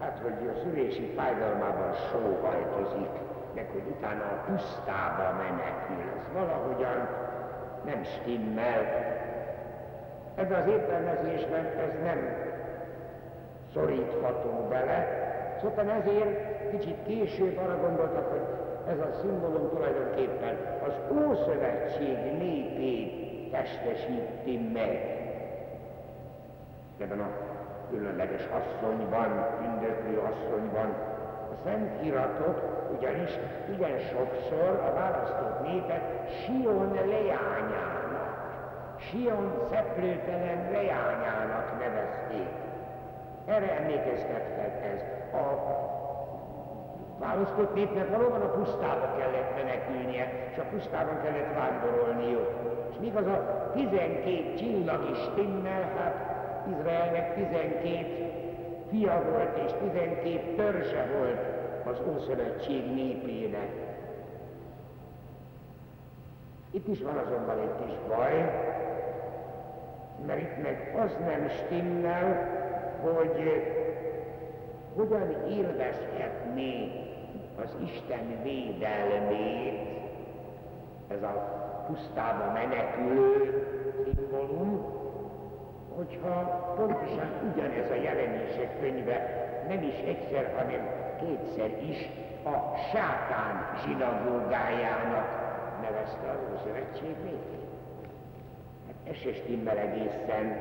Hát, 0.00 0.20
hogy 0.22 0.48
a 0.48 0.58
szülési 0.58 1.12
fájdalmában 1.16 1.92
sóhajtozik, 1.94 3.10
meg 3.58 3.68
hogy 3.72 3.94
utána 3.96 4.24
a 4.24 4.44
pusztába 4.46 5.36
menekül, 5.42 6.02
ez 6.16 6.32
valahogyan 6.32 7.08
nem 7.84 8.04
stimmel. 8.04 8.82
Ebben 10.34 10.60
az 10.62 10.68
értelmezésben 10.68 11.64
ez 11.64 11.92
nem 12.02 12.18
szorítható 13.72 14.66
bele, 14.68 15.06
szóval 15.60 15.90
ezért 15.90 16.70
kicsit 16.70 16.96
később 17.06 17.58
arra 17.58 17.80
gondoltak, 17.80 18.30
hogy 18.30 18.46
ez 18.92 18.98
a 18.98 19.18
szimbólum 19.20 19.68
tulajdonképpen 19.68 20.56
az 20.86 20.94
Ószövetség 21.10 22.16
népét 22.38 23.50
testesíti 23.50 24.70
meg. 24.72 25.16
Ebben 27.00 27.20
a 27.20 27.30
különleges 27.90 28.48
asszonyban, 28.58 29.30
ündöklő 29.62 30.18
asszonyban 30.18 31.17
a 31.50 31.54
Szentiratok 31.64 32.56
ugyanis 32.98 33.30
igen 33.74 33.98
sokszor 33.98 34.84
a 34.88 34.92
választott 34.94 35.66
népet 35.66 36.02
Sion 36.30 36.92
leányának, 36.94 38.28
Sion 38.98 39.68
szeplőtelen 39.70 40.70
leányának 40.72 41.78
nevezték. 41.78 42.48
Erre 43.46 43.80
emlékeztethet 43.80 44.84
ez. 44.84 45.00
A 45.40 45.76
választott 47.18 47.74
népnek 47.74 48.16
valóban 48.16 48.40
a 48.40 48.50
pusztába 48.50 49.14
kellett 49.18 49.54
menekülnie, 49.54 50.32
és 50.50 50.58
a 50.58 50.68
pusztában 50.70 51.22
kellett 51.22 51.54
vándorolniuk. 51.54 52.48
És 52.90 52.96
míg 53.00 53.16
az 53.16 53.26
a 53.26 53.70
12 53.74 54.54
csillag 54.54 55.10
is 55.10 55.18
timmel, 55.34 55.92
hát 55.96 56.36
Izraelnek 56.70 57.34
12 57.34 58.38
fia 58.90 59.22
volt, 59.30 59.56
és 59.66 59.72
12 59.92 60.54
törzse 60.56 61.06
volt 61.18 61.38
az 61.84 62.00
Ószövetség 62.14 62.94
népének. 62.94 63.68
Itt 66.70 66.88
is 66.88 67.02
van 67.02 67.16
azonban 67.16 67.58
egy 67.58 67.86
kis 67.86 67.96
baj, 68.08 68.32
mert 70.26 70.40
itt 70.40 70.62
meg 70.62 70.94
az 71.04 71.16
nem 71.26 71.48
stimmel, 71.48 72.56
hogy 73.00 73.62
hogyan 74.94 75.50
élvezhetné 75.50 76.90
az 77.62 77.76
Isten 77.84 78.42
védelmét, 78.42 79.88
ez 81.08 81.22
a 81.22 81.56
pusztába 81.86 82.52
menekülő 82.52 83.62
szimbólum, 84.04 84.97
hogyha 85.98 86.34
pontosan 86.76 87.30
ugyanez 87.52 87.90
a 87.90 87.94
jelenések 87.94 88.80
könyve 88.80 89.46
nem 89.68 89.82
is 89.82 89.94
egyszer, 89.94 90.54
hanem 90.56 90.88
kétszer 91.20 91.82
is 91.82 92.10
a 92.44 92.76
sátán 92.92 93.76
zsinagógájának 93.84 95.28
nevezte 95.82 96.30
az 96.30 96.38
Ószövetség 96.54 97.16
népét. 97.24 97.66
Hát 98.86 98.96
ez 99.10 99.16
se 99.16 99.32
stimmel 99.32 99.76
egészen. 99.78 100.56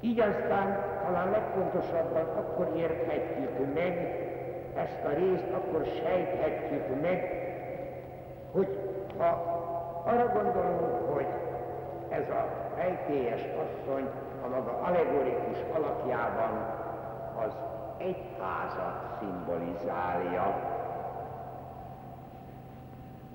Így 0.00 0.20
aztán 0.20 0.84
talán 1.04 1.30
legfontosabban 1.30 2.24
akkor 2.36 2.72
érthetjük 2.76 3.74
meg, 3.74 3.94
ezt 4.76 5.04
a 5.04 5.08
részt 5.08 5.52
akkor 5.54 5.86
sejthetjük 6.02 7.00
meg, 7.02 7.18
hogy 8.52 8.78
ha 9.18 9.26
arra 10.06 10.32
gondolunk, 10.32 11.12
hogy 11.12 11.26
ez 12.08 12.28
a 12.28 12.69
rejtélyes 12.80 13.40
asszony 13.40 14.08
a 14.44 14.48
maga 14.48 14.80
allegorikus 14.82 15.58
alakjában 15.74 16.52
az 17.44 17.52
egyházat 17.98 19.18
szimbolizálja. 19.18 20.78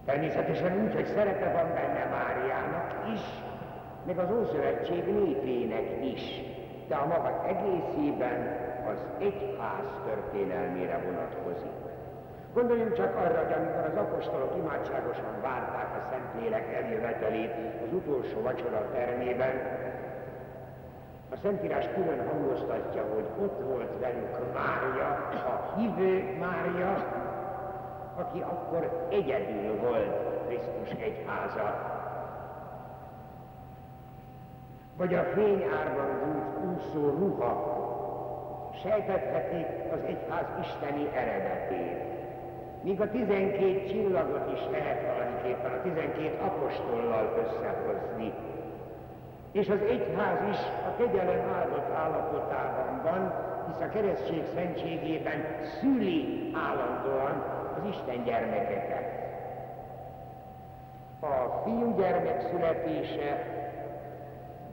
Természetesen 0.06 0.84
úgy, 0.84 0.94
hogy 0.94 1.06
szerepe 1.06 1.52
van 1.52 1.74
benne 1.74 2.06
Máriának 2.06 3.14
is, 3.14 3.22
meg 4.06 4.18
az 4.18 4.32
Ószövetség 4.32 5.06
népének 5.06 6.06
is, 6.06 6.22
de 6.88 6.96
a 6.96 7.06
maga 7.06 7.46
egészében 7.48 8.64
az 8.94 9.06
egyház 9.20 9.88
történelmére 10.06 11.02
vonatkozik. 11.06 11.85
Gondoljunk 12.56 12.94
csak 12.94 13.16
arra, 13.16 13.44
hogy 13.44 13.54
amikor 13.54 13.86
az 13.92 13.98
apostolok 13.98 14.56
imádságosan 14.58 15.42
várták 15.42 15.90
a 15.96 16.08
Szentlélek 16.10 16.74
eljövetelét 16.74 17.52
az 17.86 17.94
utolsó 17.94 18.42
vacsora 18.42 18.92
termében, 18.92 19.54
a 21.32 21.36
Szentírás 21.42 21.86
külön 21.94 22.28
hangoztatja, 22.28 23.04
hogy 23.14 23.26
ott 23.42 23.60
volt 23.64 24.00
velük 24.00 24.54
Mária, 24.54 25.08
a 25.46 25.78
hívő 25.78 26.38
Mária, 26.40 26.94
aki 28.16 28.40
akkor 28.42 29.08
egyedül 29.10 29.80
volt 29.80 30.46
Krisztus 30.48 30.90
egyháza. 31.00 31.94
Vagy 34.98 35.14
a 35.14 35.24
fényárban 35.24 36.10
úszó 36.76 37.10
ruha 37.10 37.74
sejtethetik 38.84 39.68
az 39.92 40.00
egyház 40.08 40.46
isteni 40.62 41.10
eredetét. 41.14 42.15
Míg 42.86 43.02
a 43.02 43.10
tizenkét 43.10 43.90
csillagot 43.90 44.52
is 44.54 44.60
lehet 44.72 45.02
valamiképpen 45.02 45.72
a 45.72 45.82
tizenkét 45.82 46.40
apostollal 46.42 47.34
összehozni. 47.44 48.34
És 49.52 49.70
az 49.70 49.82
egyház 49.82 50.50
is 50.50 50.58
a 50.88 50.96
kegyelem 50.98 51.54
áldott 51.54 51.92
állapotában 51.92 53.02
van, 53.04 53.34
hisz 53.68 53.88
a 53.88 53.90
keresztség 53.90 54.44
szentségében 54.54 55.46
szüli 55.80 56.52
állandóan 56.54 57.44
az 57.78 57.90
Isten 57.90 58.24
gyermekeket. 58.24 59.08
A 61.20 61.62
fiú 61.64 61.96
gyermek 61.98 62.42
születése 62.42 63.46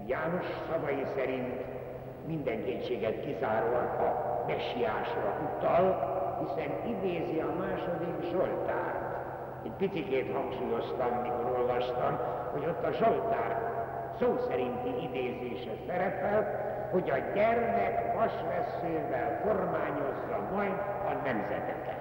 János 0.07 0.47
szavai 0.71 1.03
szerint 1.17 1.65
minden 2.27 2.65
kétséget 2.65 3.21
kizáróan 3.21 3.87
a 3.87 4.45
messiásra 4.47 5.57
utal, 5.57 6.12
hiszen 6.43 6.73
idézi 6.87 7.41
a 7.41 7.53
második 7.59 8.31
Zsoltárt. 8.31 9.01
Egy 9.65 9.77
picikét 9.79 10.33
hangsúlyoztam, 10.33 11.13
mikor 11.23 11.59
olvastam, 11.59 12.19
hogy 12.53 12.65
ott 12.65 12.85
a 12.85 12.93
Zsoltár 12.93 13.73
szó 14.19 14.37
szerinti 14.49 14.93
idézése 15.07 15.73
szerepel, 15.87 16.41
hogy 16.91 17.11
a 17.11 17.35
gyermek 17.35 18.15
vasveszővel 18.15 19.41
formányozza 19.45 20.49
majd 20.55 20.77
a 21.07 21.13
nemzeteket. 21.25 22.01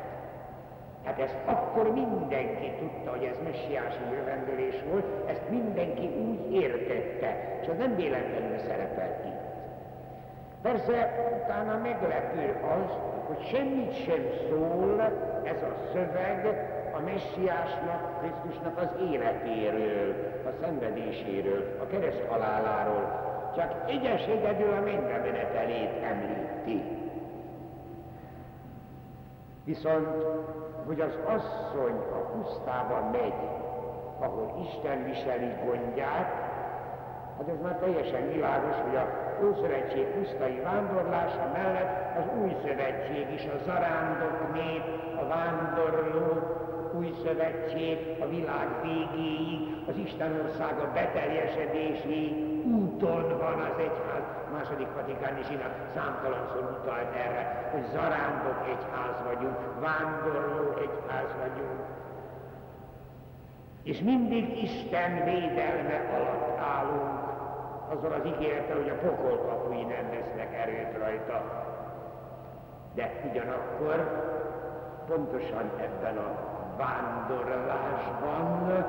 Hát 1.05 1.19
ezt 1.19 1.37
akkor 1.45 1.93
mindenki 1.93 2.71
tudta, 2.79 3.09
hogy 3.11 3.23
ez 3.23 3.37
messiási 3.43 4.03
jövendőlés 4.13 4.75
volt, 4.91 5.05
ezt 5.29 5.49
mindenki 5.49 6.07
úgy 6.07 6.53
értette, 6.53 7.59
csak 7.65 7.77
nem 7.77 7.95
véletlenül 7.95 8.57
szerepelt 8.57 9.25
itt. 9.25 9.40
Persze 10.61 11.25
utána 11.43 11.77
meglepő 11.77 12.59
az, 12.63 12.91
hogy 13.27 13.47
semmit 13.47 14.03
sem 14.03 14.23
szól 14.49 15.01
ez 15.43 15.61
a 15.61 15.75
szöveg 15.93 16.69
a 16.95 16.99
messiásnak, 16.99 18.19
Krisztusnak 18.19 18.77
az 18.77 19.11
életéről, 19.11 20.15
a 20.45 20.49
szenvedéséről, 20.61 21.77
a 21.81 21.87
kereszt 21.87 22.25
haláláról, 22.29 23.29
csak 23.55 23.75
egyes 23.87 24.25
egyedül 24.25 24.73
a 24.73 24.81
mennybemenetelét 24.81 26.03
említi. 26.03 26.83
Viszont, 29.63 30.07
hogy 30.85 31.01
az 31.01 31.17
asszony 31.25 31.95
a 31.95 32.17
pusztába 32.17 33.09
megy, 33.11 33.33
ahol 34.19 34.65
Isten 34.67 35.03
viseli 35.03 35.51
gondját, 35.65 36.50
hát 37.41 37.55
ez 37.55 37.61
már 37.61 37.77
teljesen 37.77 38.31
világos, 38.31 38.75
hogy 38.85 38.95
a 38.95 39.05
Ószövetség 39.45 40.05
pusztai 40.05 40.59
vándorlása 40.63 41.51
mellett 41.53 42.17
az 42.17 42.25
új 42.41 42.55
szövetség 42.63 43.25
is, 43.33 43.45
a 43.45 43.63
zarándok 43.65 44.53
nép, 44.53 44.83
a 45.21 45.27
vándorló, 45.27 46.27
új 46.97 47.13
szövetség 47.23 47.97
a 48.19 48.27
világ 48.27 48.67
végéig, 48.81 49.59
az 49.87 49.95
Isten 50.05 50.31
országa 50.43 50.91
beteljesedéséig 50.93 52.33
úton 52.65 53.37
van 53.37 53.59
az 53.69 53.77
egyház. 53.77 54.25
Második 54.53 54.93
vatikáni 54.95 55.41
zsinat 55.49 55.75
számtalanszor 55.95 56.77
utalt 56.79 57.15
erre, 57.25 57.69
hogy 57.71 57.85
zarándok 57.91 58.59
egyház 58.73 59.17
vagyunk, 59.29 59.59
vándorló 59.79 60.65
egyház 60.85 61.31
vagyunk. 61.43 61.81
És 63.83 63.99
mindig 63.99 64.63
Isten 64.63 65.23
védelme 65.23 65.97
alatt 66.17 66.59
állunk, 66.59 67.20
azzal 67.91 68.11
az 68.11 68.25
ígérete, 68.25 68.73
hogy 68.73 68.89
a 68.89 69.07
pokol 69.07 69.37
kapui 69.37 69.83
nem 69.83 70.09
vesznek 70.09 70.53
erőt 70.53 70.97
rajta. 70.97 71.65
De 72.93 73.11
ugyanakkor 73.31 73.95
pontosan 75.07 75.71
ebben 75.79 76.17
a 76.17 76.35
vándorlásban, 76.77 78.85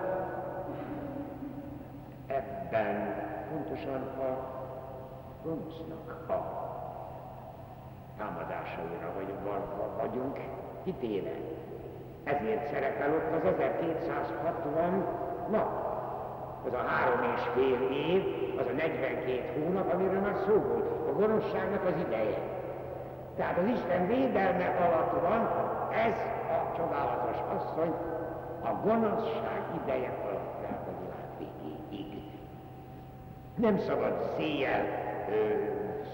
ebben 2.27 3.15
pontosan 3.51 4.03
a 4.03 4.51
gonosznak 5.43 6.29
a 6.29 6.61
támadásaira 8.19 9.13
vagy 9.15 9.35
vagyunk 9.97 10.39
kitéve. 10.85 11.35
Ezért 12.25 12.73
szerepel 12.73 13.15
ott 13.15 13.45
az 13.45 13.61
1260 13.61 15.07
nap. 15.51 15.92
Az 16.67 16.73
a 16.73 16.85
három 16.87 17.35
és 17.35 17.43
fél 17.55 17.81
év, 17.91 18.23
az 18.61 18.67
a 18.67 18.73
42 18.73 19.65
hónap, 19.65 19.93
amiről 19.93 20.21
már 20.21 20.37
szó 20.47 20.55
volt. 20.55 21.09
A 21.09 21.13
gonoszságnak 21.13 21.85
az 21.85 21.95
ideje. 22.07 22.39
Tehát 23.37 23.59
az 23.59 23.67
Isten 23.67 24.07
védelme 24.07 24.67
alatt 24.87 25.21
van 25.21 25.41
ez 26.07 26.15
a 26.57 26.77
csodálatos 26.77 27.37
asszony 27.57 27.93
a 28.63 28.73
gonoszság 28.85 29.63
ideje 29.83 30.13
alatt 30.25 30.63
lehet 30.63 30.87
a 30.89 30.93
világ 31.01 31.27
végéig. 31.39 32.23
Nem 33.55 33.79
szabad 33.79 34.33
széjjel 34.37 34.85
ö, 35.29 35.35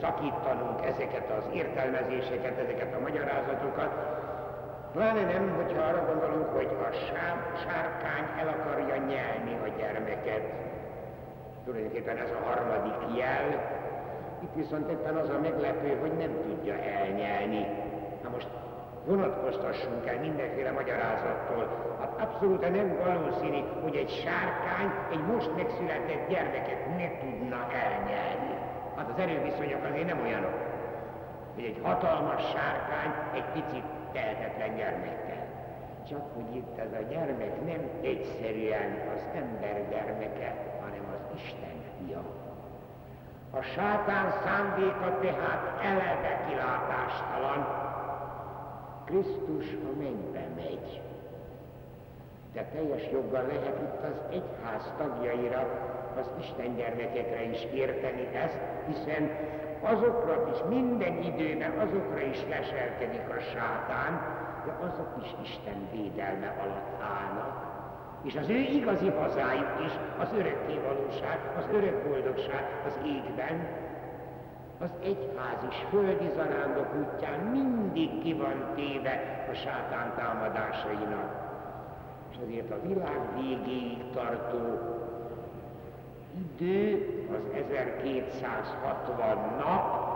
szakítanunk 0.00 0.86
ezeket 0.86 1.30
az 1.38 1.44
értelmezéseket, 1.52 2.58
ezeket 2.58 2.94
a 2.94 3.00
magyarázatokat, 3.00 3.92
pláne 4.92 5.22
nem, 5.22 5.54
hogyha 5.56 5.82
arra 5.82 6.04
gondolunk, 6.06 6.48
hogy 6.48 6.68
a 6.88 6.92
sár, 6.92 7.36
sárkány 7.64 8.26
el 8.40 8.48
akarja 8.48 8.96
nyelni 8.96 9.54
a 9.64 9.68
gyermeket. 9.78 10.42
Tulajdonképpen 11.64 12.16
ez 12.16 12.30
a 12.30 12.48
harmadik 12.48 13.18
jel. 13.18 13.46
Itt 14.42 14.54
viszont 14.54 14.90
éppen 14.90 15.16
az 15.16 15.28
a 15.28 15.38
meglepő, 15.40 15.96
hogy 16.00 16.12
nem 16.12 16.32
tudja 16.42 16.74
elnyelni. 16.74 17.66
Na 18.22 18.28
most 18.30 18.48
vonatkoztassunk 19.06 20.06
el 20.06 20.20
mindenféle 20.20 20.70
magyarázattól. 20.70 21.96
Hát 22.00 22.20
abszolút 22.20 22.60
nem 22.60 22.96
valószínű, 23.04 23.60
hogy 23.82 23.96
egy 23.96 24.10
sárkány 24.24 24.90
egy 25.10 25.24
most 25.32 25.56
megszületett 25.56 26.28
gyermeket 26.28 26.86
ne 26.96 27.08
tudna 27.18 27.60
elnyelni. 27.84 28.54
Hát 28.96 29.08
az 29.08 29.18
erőviszonyok 29.18 29.84
azért 29.90 30.06
nem 30.06 30.20
olyanok, 30.20 30.56
hogy 31.54 31.64
egy 31.64 31.80
hatalmas 31.82 32.42
sárkány 32.42 33.12
egy 33.34 33.44
picit 33.52 33.97
tehetetlen 34.12 34.76
gyermekkel. 34.76 35.46
Csak 36.08 36.34
hogy 36.34 36.56
itt 36.56 36.78
ez 36.78 36.92
a 36.92 37.08
gyermek 37.10 37.64
nem 37.66 37.90
egyszerűen 38.00 39.08
az 39.14 39.22
ember 39.34 39.88
gyermeke, 39.90 40.54
hanem 40.80 41.04
az 41.14 41.36
Isten 41.36 41.82
fia. 41.98 42.22
A 43.50 43.62
sátán 43.62 44.32
szándéka 44.44 45.18
tehát 45.20 45.80
eleve 45.82 46.44
kilátástalan, 46.48 47.86
Krisztus 49.04 49.66
a 49.72 49.98
mennybe 49.98 50.46
megy. 50.56 51.00
De 52.52 52.64
teljes 52.64 53.10
joggal 53.12 53.46
lehet 53.46 53.80
itt 53.82 54.02
az 54.02 54.20
egyház 54.30 54.92
tagjaira, 54.98 55.68
az 56.20 56.30
Isten 56.40 56.74
gyermekekre 56.76 57.42
is 57.42 57.66
érteni 57.74 58.28
ezt, 58.34 58.58
hiszen 58.86 59.30
azokra 59.80 60.48
is 60.52 60.58
minden 60.68 61.22
időben 61.22 61.70
azokra 61.70 62.20
is 62.20 62.38
leselkedik 62.48 63.28
a 63.28 63.40
sátán, 63.40 64.12
de 64.64 64.72
azok 64.86 65.12
is 65.22 65.34
Isten 65.42 65.88
védelme 65.92 66.54
alatt 66.62 67.02
állnak. 67.02 67.66
És 68.22 68.36
az 68.36 68.48
ő 68.48 68.56
igazi 68.56 69.08
hazájuk 69.08 69.72
is 69.86 69.92
az 70.18 70.28
örökké 70.32 70.80
valóság, 70.86 71.38
az 71.56 71.64
örök 71.72 72.08
boldogság 72.08 72.64
az 72.86 72.98
égben, 73.04 73.66
az 74.80 74.90
egyház 75.02 75.62
is 75.70 75.76
földi 75.90 76.28
zarándok 76.34 76.88
útján 76.94 77.40
mindig 77.40 78.22
ki 78.22 78.32
van 78.32 78.72
téve 78.74 79.46
a 79.50 79.54
sátán 79.54 80.14
támadásainak. 80.16 81.46
És 82.30 82.36
azért 82.46 82.70
a 82.70 82.80
világ 82.86 83.20
végéig 83.34 84.10
tartó 84.14 84.78
idő 86.38 87.06
az 87.30 87.42
1260 87.70 89.54
nap, 89.58 90.06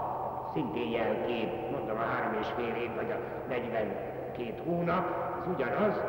szintén 0.53 0.91
jelkép, 0.91 1.71
mondom 1.71 1.97
a 1.97 2.01
három 2.01 2.41
és 2.41 2.47
fél 2.57 2.75
év, 2.83 2.95
vagy 2.95 3.11
a 3.11 3.49
42 3.49 4.63
hónap, 4.65 5.07
az 5.41 5.47
ugyanaz, 5.55 6.01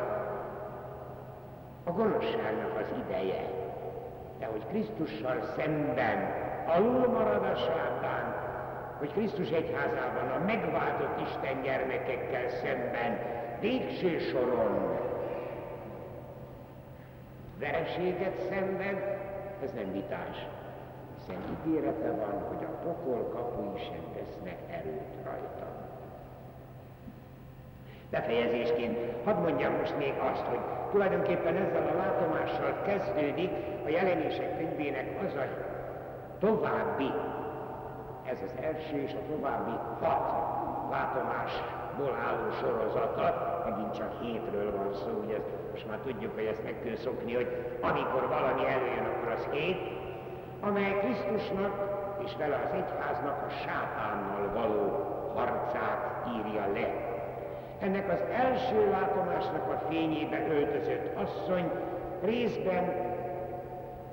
a 1.84 1.90
gonoszságnak 1.90 2.76
az 2.76 2.98
ideje. 3.06 3.44
De 4.38 4.46
hogy 4.46 4.66
Krisztussal 4.66 5.42
szemben 5.56 6.42
alul 6.66 7.08
marad 7.08 7.44
a 7.44 7.56
sátán, 7.56 8.42
hogy 8.98 9.12
Krisztus 9.12 9.50
egyházában 9.50 10.28
a 10.28 10.44
megváltott 10.44 11.20
Isten 11.20 11.62
gyermekekkel 11.62 12.48
szemben 12.48 13.18
végső 13.60 14.18
soron 14.18 14.98
vereséget 17.58 18.40
szenved, 18.48 19.23
ez 19.64 19.72
nem 19.72 19.92
vitás, 19.92 20.46
hiszen 21.18 21.42
ígérete 21.54 22.10
van, 22.10 22.42
hogy 22.48 22.64
a 22.64 22.76
pokol 22.84 23.28
kapui 23.34 23.78
sem 23.78 24.04
vesznek 24.14 24.58
erőt 24.70 25.24
rajta. 25.24 25.66
Befejezésként 28.10 28.98
hadd 29.24 29.36
mondjam 29.36 29.72
most 29.72 29.96
még 29.98 30.14
azt, 30.32 30.42
hogy 30.42 30.60
tulajdonképpen 30.90 31.56
ezzel 31.56 31.88
a 31.92 31.96
látomással 31.96 32.82
kezdődik 32.86 33.50
a 33.84 33.88
jelenések 33.88 34.58
könyvének 34.58 35.22
az 35.26 35.34
a 35.34 35.46
további 36.38 37.10
ez 38.24 38.38
az 38.44 38.54
első 38.62 39.02
és 39.02 39.12
a 39.12 39.32
további 39.32 39.70
hat 40.00 40.34
látomásból 41.98 42.18
álló 42.26 42.50
sorozata, 42.60 43.62
megint 43.64 43.96
csak 43.96 44.12
hétről 44.22 44.76
van 44.76 44.94
szó, 44.94 45.22
ugye 45.24 45.38
most 45.70 45.88
már 45.88 45.98
tudjuk, 45.98 46.34
hogy 46.34 46.44
ezt 46.44 46.64
meg 46.64 46.74
kell 46.84 46.96
szokni, 46.96 47.34
hogy 47.34 47.78
amikor 47.80 48.28
valami 48.28 48.66
előjön, 48.66 49.04
akkor 49.04 49.32
az 49.32 49.46
hét, 49.50 49.78
amely 50.60 50.98
Krisztusnak 50.98 51.74
és 52.24 52.36
vele 52.38 52.56
az 52.64 52.70
egyháznak 52.72 53.46
a 53.48 53.50
sátánnal 53.50 54.52
való 54.54 54.82
harcát 55.34 56.26
írja 56.36 56.72
le. 56.72 57.12
Ennek 57.80 58.12
az 58.12 58.20
első 58.32 58.90
látomásnak 58.90 59.68
a 59.68 59.86
fényébe 59.88 60.46
öltözött 60.48 61.16
asszony 61.16 61.70
részben 62.22 63.12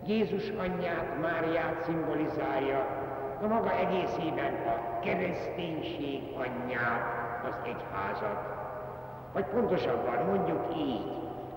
Jézus 0.06 0.50
anyját, 0.50 1.22
Máriát 1.22 1.84
szimbolizálja, 1.84 3.00
a 3.44 3.48
maga 3.48 3.72
egészében 3.72 4.54
a 4.54 5.00
kereszténység 5.00 6.22
anyját, 6.38 7.21
az 7.50 7.56
egyházat. 7.64 8.40
Vagy 9.34 9.46
pontosabban 9.46 10.26
mondjuk 10.26 10.76
így, 10.78 11.06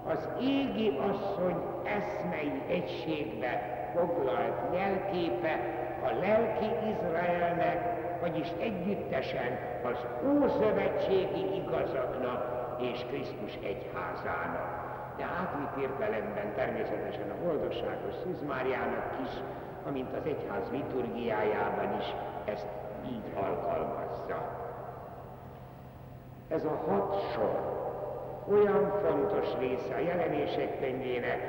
az 0.06 0.28
égi 0.40 0.98
asszony 0.98 1.56
eszmei 1.84 2.62
egységbe 2.68 3.82
foglalt 3.94 4.74
jelképe 4.74 5.58
a 6.04 6.18
lelki 6.20 6.88
Izraelnek, 6.90 8.02
vagyis 8.20 8.48
együttesen 8.60 9.58
az 9.84 10.06
ószövetségi 10.26 11.54
igazaknak 11.54 12.54
és 12.80 13.04
Krisztus 13.08 13.54
egyházának. 13.62 14.82
De 15.16 15.24
átvitt 15.24 15.82
értelemben 15.82 16.54
természetesen 16.54 17.30
a 17.30 17.44
boldogságos 17.44 18.14
Szűz 18.22 18.42
Máriának 18.48 19.18
is, 19.24 19.30
amint 19.86 20.12
az 20.16 20.26
egyház 20.26 20.70
liturgiájában 20.70 21.98
is 21.98 22.14
ezt 22.44 22.68
így 23.06 23.32
alkalmazza. 23.34 24.63
Ez 26.54 26.64
a 26.64 26.90
hat 26.90 27.32
sor 27.32 27.72
olyan 28.50 28.92
fontos 29.02 29.58
része 29.58 29.94
a 29.94 29.98
jelenések 29.98 30.80
könyvének, 30.80 31.40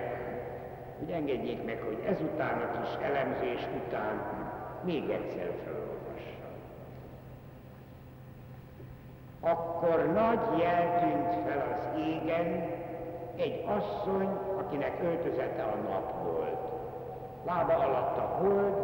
hogy 1.00 1.10
engedjék 1.12 1.64
meg, 1.66 1.82
hogy 1.88 1.98
ezután 2.08 2.62
a 2.62 2.80
kis 2.80 3.06
elemzés 3.06 3.68
után 3.86 4.22
még 4.84 5.10
egyszer 5.10 5.52
felolvassam. 5.64 6.54
Akkor 9.40 10.12
nagy 10.14 10.60
jel 10.60 11.00
tűnt 11.00 11.48
fel 11.48 11.78
az 11.78 12.00
égen, 12.00 12.70
egy 13.36 13.64
asszony, 13.66 14.30
akinek 14.58 15.04
öltözete 15.04 15.64
a 15.64 15.90
nap 15.90 16.24
volt. 16.24 16.60
Lába 17.46 17.74
alatt 17.74 18.18
a 18.18 18.38
hold, 18.42 18.76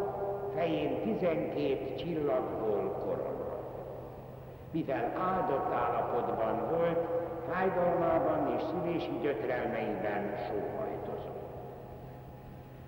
fején 0.55 1.01
tizenkét 1.01 1.97
csillagból 1.97 2.91
korona. 3.05 3.30
Mivel 4.71 5.11
áldott 5.31 5.73
állapotban 5.73 6.69
volt, 6.69 7.07
fájdalmában 7.49 8.55
és 8.57 8.61
szülési 8.69 9.17
gyötrelmeiben 9.21 10.35
sóhajtozott. 10.47 11.51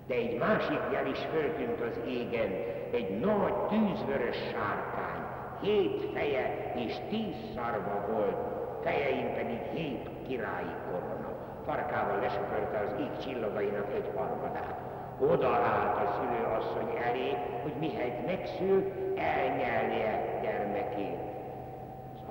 De 0.06 0.14
egy 0.14 0.38
másik 0.38 0.80
jel 0.92 1.06
is 1.06 1.18
föltűnt 1.32 1.80
az 1.80 1.98
égen, 2.06 2.50
egy 2.90 3.20
nagy 3.20 3.54
tűzvörös 3.68 4.36
sárkány, 4.36 5.22
hét 5.60 6.10
feje 6.12 6.72
és 6.74 6.94
tíz 7.08 7.36
szarva 7.54 8.06
volt, 8.12 8.36
fejein 8.82 9.34
pedig 9.34 9.60
hét 9.74 10.08
királyi 10.26 10.74
korona. 10.90 11.32
Farkával 11.66 12.20
lesöpörte 12.20 12.78
az 12.78 13.00
ég 13.00 13.18
csillagainak 13.24 13.92
egy 13.94 14.10
harmadát. 14.16 14.78
Oda 15.20 15.48
állt 15.48 15.96
a 15.96 16.12
szülőasszony 16.12 16.96
elé, 17.08 17.36
hogy 17.62 17.72
mihelyt 17.78 18.26
megszül, 18.26 18.92
elnyelje 19.16 20.40
gyermekét. 20.42 21.23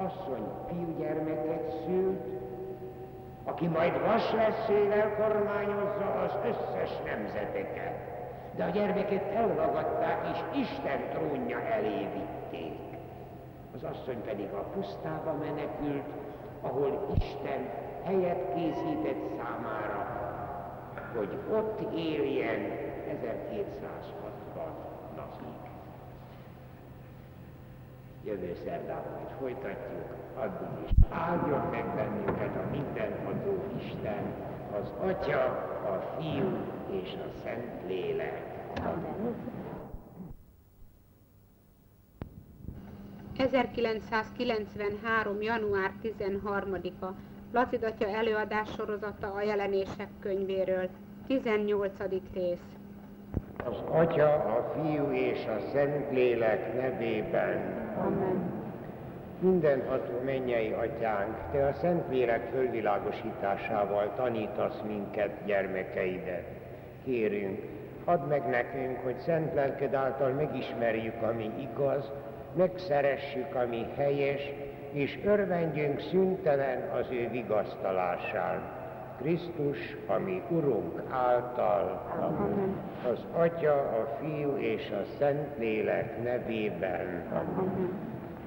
Asszony 0.05 0.47
fiúgyermeket 0.67 1.73
szült, 1.85 2.21
aki 3.43 3.67
majd 3.67 4.01
vasleszével 4.01 5.15
kormányozza 5.15 6.19
az 6.25 6.35
összes 6.45 6.91
nemzeteket. 7.05 8.11
De 8.55 8.63
a 8.63 8.69
gyermeket 8.69 9.31
elragadták, 9.35 10.27
és 10.33 10.59
Isten 10.59 11.09
trónja 11.09 11.59
elé 11.59 12.07
vitték. 12.13 12.79
Az 13.75 13.83
asszony 13.83 14.21
pedig 14.21 14.53
a 14.53 14.63
pusztába 14.73 15.33
menekült, 15.33 16.05
ahol 16.61 17.07
Isten 17.15 17.69
helyet 18.03 18.53
készített 18.55 19.21
számára, 19.37 20.21
hogy 21.15 21.37
ott 21.51 21.95
éljen 21.95 22.59
1260 23.07 24.65
napig. 25.15 25.71
Jövő 28.25 28.55
szerdán 28.65 29.03
majd 29.11 29.29
folytatjuk, 29.39 30.15
addig 30.35 30.67
is 30.85 30.91
áldjon 31.09 31.67
meg 31.71 31.95
bennünket 31.95 32.55
a 32.55 32.69
mindenható 32.71 33.63
Isten, 33.77 34.33
az 34.73 34.91
Atya, 35.01 35.43
a 35.85 36.15
Fiú 36.19 36.57
és 37.01 37.13
a 37.13 37.27
Szent 37.43 37.87
Lélek. 37.87 38.41
Amen. 38.77 39.35
1993. 43.37 45.41
január 45.41 45.91
13-a 46.03 47.05
Placid 47.51 47.83
Atya 47.83 48.07
előadás 48.07 48.69
a 49.21 49.41
jelenések 49.41 50.09
könyvéről. 50.19 50.89
18. 51.27 51.97
rész. 52.33 52.72
Az 53.57 53.81
Atya, 53.91 54.33
a 54.33 54.73
Fiú 54.73 55.11
és 55.11 55.45
a 55.45 55.59
Szentlélek 55.71 56.81
nevében. 56.81 57.61
Amen. 57.97 58.61
Mindenható 59.39 60.21
mennyei 60.25 60.71
atyánk, 60.71 61.37
Te 61.51 61.65
a 61.65 61.73
Szentlélek 61.73 62.49
fölvilágosításával 62.51 64.13
tanítasz 64.15 64.81
minket, 64.87 65.31
gyermekeidet. 65.45 66.45
Kérünk, 67.03 67.59
add 68.05 68.19
meg 68.19 68.49
nekünk, 68.49 68.97
hogy 69.03 69.19
szent 69.19 69.53
lelked 69.53 69.93
által 69.93 70.29
megismerjük, 70.29 71.21
ami 71.21 71.51
igaz, 71.57 72.11
megszeressük, 72.53 73.55
ami 73.55 73.85
helyes, 73.95 74.51
és 74.91 75.19
örvendjünk 75.25 75.99
szüntelen 75.99 76.89
az 76.89 77.05
ő 77.11 77.29
vigasztalásán. 77.29 78.82
Krisztus, 79.23 79.95
ami 80.07 80.41
Urunk 80.49 81.01
által, 81.09 82.05
Amen. 82.19 82.75
az 83.11 83.25
Atya, 83.33 83.73
a 83.73 84.17
Fiú 84.19 84.57
és 84.57 84.91
a 84.91 85.03
Szentlélek 85.19 86.23
nevében. 86.23 87.23
Amen. 87.31 87.89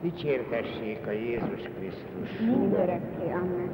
Dicsértessék 0.02 1.06
a 1.06 1.10
Jézus 1.10 1.62
Krisztus. 1.78 2.38
Mindörökké. 2.40 3.32
Amen. 3.32 3.70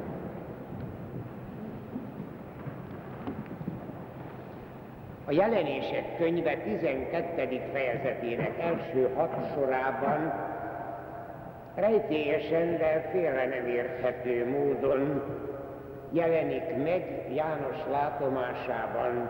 A 5.25 5.31
jelenések 5.31 6.17
könyve 6.17 6.57
12. 6.57 7.61
fejezetének 7.71 8.59
első 8.59 9.09
hat 9.15 9.33
sorában 9.55 10.33
rejtélyesen, 11.75 12.77
de 12.77 13.09
félre 13.11 13.47
nem 13.47 13.67
érthető 13.67 14.49
módon 14.49 15.21
jelenik 16.13 16.83
meg 16.83 17.33
János 17.33 17.77
látomásában 17.91 19.29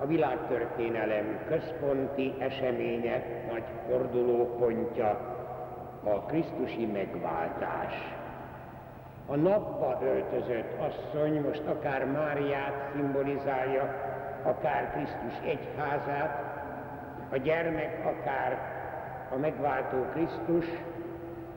a 0.00 0.06
világtörténelem 0.06 1.38
központi 1.48 2.34
eseménye, 2.38 3.22
nagy 3.50 3.64
fordulópontja, 3.88 5.38
a 6.04 6.20
Krisztusi 6.20 6.86
megváltás. 6.86 7.94
A 9.26 9.36
napba 9.36 9.98
öltözött 10.02 10.72
asszony 10.78 11.40
most 11.40 11.62
akár 11.66 12.04
Máriát 12.04 12.90
szimbolizálja, 12.92 13.94
akár 14.42 14.90
Krisztus 14.92 15.48
egyházát, 15.48 16.50
a 17.32 17.36
gyermek 17.36 18.06
akár 18.06 18.58
a 19.30 19.36
megváltó 19.36 20.02
Krisztus, 20.12 20.66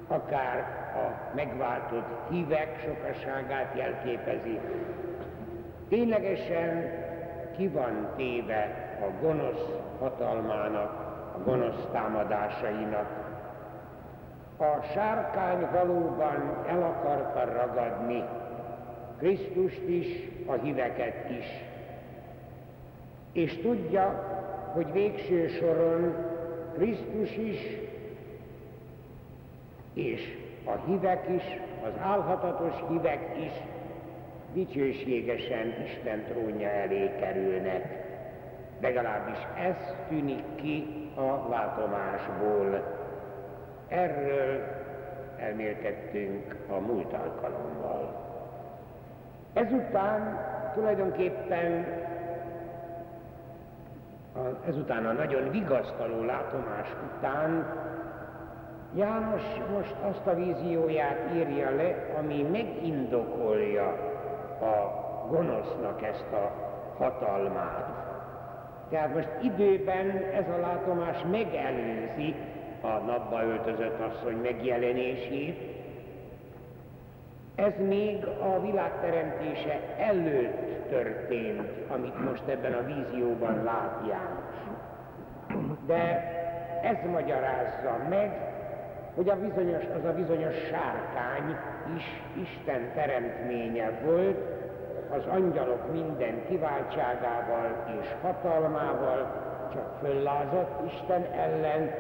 akár 0.08 0.58
a 0.96 1.36
megváltott 1.36 2.30
hívek 2.30 2.80
sokaságát 2.80 3.78
jelképezi. 3.78 4.60
Ténylegesen 5.90 7.02
ki 7.56 7.68
van 7.68 8.10
téve 8.16 8.96
a 9.02 9.22
gonosz 9.22 9.70
hatalmának, 10.00 10.92
a 11.36 11.38
gonosz 11.44 11.88
támadásainak. 11.92 13.08
A 14.58 14.82
sárkány 14.94 15.68
valóban 15.72 16.64
el 16.68 16.84
akarta 16.84 17.54
ragadni 17.54 18.24
Krisztust 19.18 19.88
is, 19.88 20.08
a 20.46 20.54
híveket 20.54 21.30
is. 21.30 21.46
És 23.32 23.58
tudja, 23.58 24.32
hogy 24.74 24.92
végső 24.92 25.48
soron 25.48 26.16
Krisztus 26.74 27.38
is 27.38 27.60
és 29.94 30.38
a 30.66 30.72
hívek 30.86 31.28
is, 31.36 31.44
az 31.86 31.92
álhatatos 32.02 32.74
hívek 32.90 33.38
is 33.46 33.52
dicsőségesen 34.54 35.74
Isten 35.86 36.24
trónja 36.24 36.70
elé 36.70 37.12
kerülnek. 37.20 38.02
Legalábbis 38.82 39.38
ez 39.58 39.76
tűnik 40.10 40.56
ki 40.56 41.10
a 41.16 41.50
látomásból. 41.50 42.84
Erről 43.88 44.64
elmélkedtünk 45.38 46.56
a 46.70 46.80
múlt 46.80 47.14
alkalommal. 47.14 48.22
Ezután 49.54 50.40
tulajdonképpen 50.74 51.86
ezután 54.68 55.06
a 55.06 55.12
nagyon 55.12 55.50
vigasztaló 55.52 56.24
látomás 56.24 56.88
után 57.16 57.66
János 58.96 59.42
most 59.74 59.96
azt 60.10 60.28
a 60.28 60.34
vízióját 60.36 61.18
írja 61.36 61.76
le, 61.76 61.96
ami 62.20 62.42
megindokolja 62.52 63.88
a 64.62 65.02
gonosznak 65.30 66.04
ezt 66.04 66.32
a 66.34 66.52
hatalmát. 66.98 67.90
Tehát 68.90 69.14
most 69.14 69.30
időben 69.42 70.10
ez 70.34 70.46
a 70.58 70.60
látomás 70.60 71.18
megelőzi 71.32 72.36
a 72.82 72.88
napba 72.88 73.44
öltözött 73.44 74.00
asszony 74.00 74.36
megjelenését. 74.36 75.72
Ez 77.56 77.74
még 77.88 78.26
a 78.26 78.62
világteremtése 78.62 79.80
előtt 79.98 80.90
történt, 80.90 81.70
amit 81.90 82.26
most 82.30 82.48
ebben 82.48 82.74
a 82.74 82.86
vízióban 82.86 83.64
lát 83.64 84.02
János. 84.10 84.56
De 85.86 86.32
ez 86.84 87.12
magyarázza 87.12 87.98
meg, 88.10 88.53
hogy 89.16 89.30
a 89.30 89.36
bizonyos, 89.40 89.84
az 89.98 90.06
a 90.06 90.14
bizonyos 90.14 90.56
sárkány 90.56 91.58
is 91.96 92.04
Isten 92.42 92.92
teremtménye 92.94 93.92
volt, 94.06 94.38
az 95.10 95.24
angyalok 95.30 95.92
minden 95.92 96.46
kiváltságával 96.48 97.98
és 98.02 98.08
hatalmával 98.22 99.42
csak 99.74 99.98
föllázadt 100.02 100.94
Isten 100.94 101.26
ellen, 101.32 101.92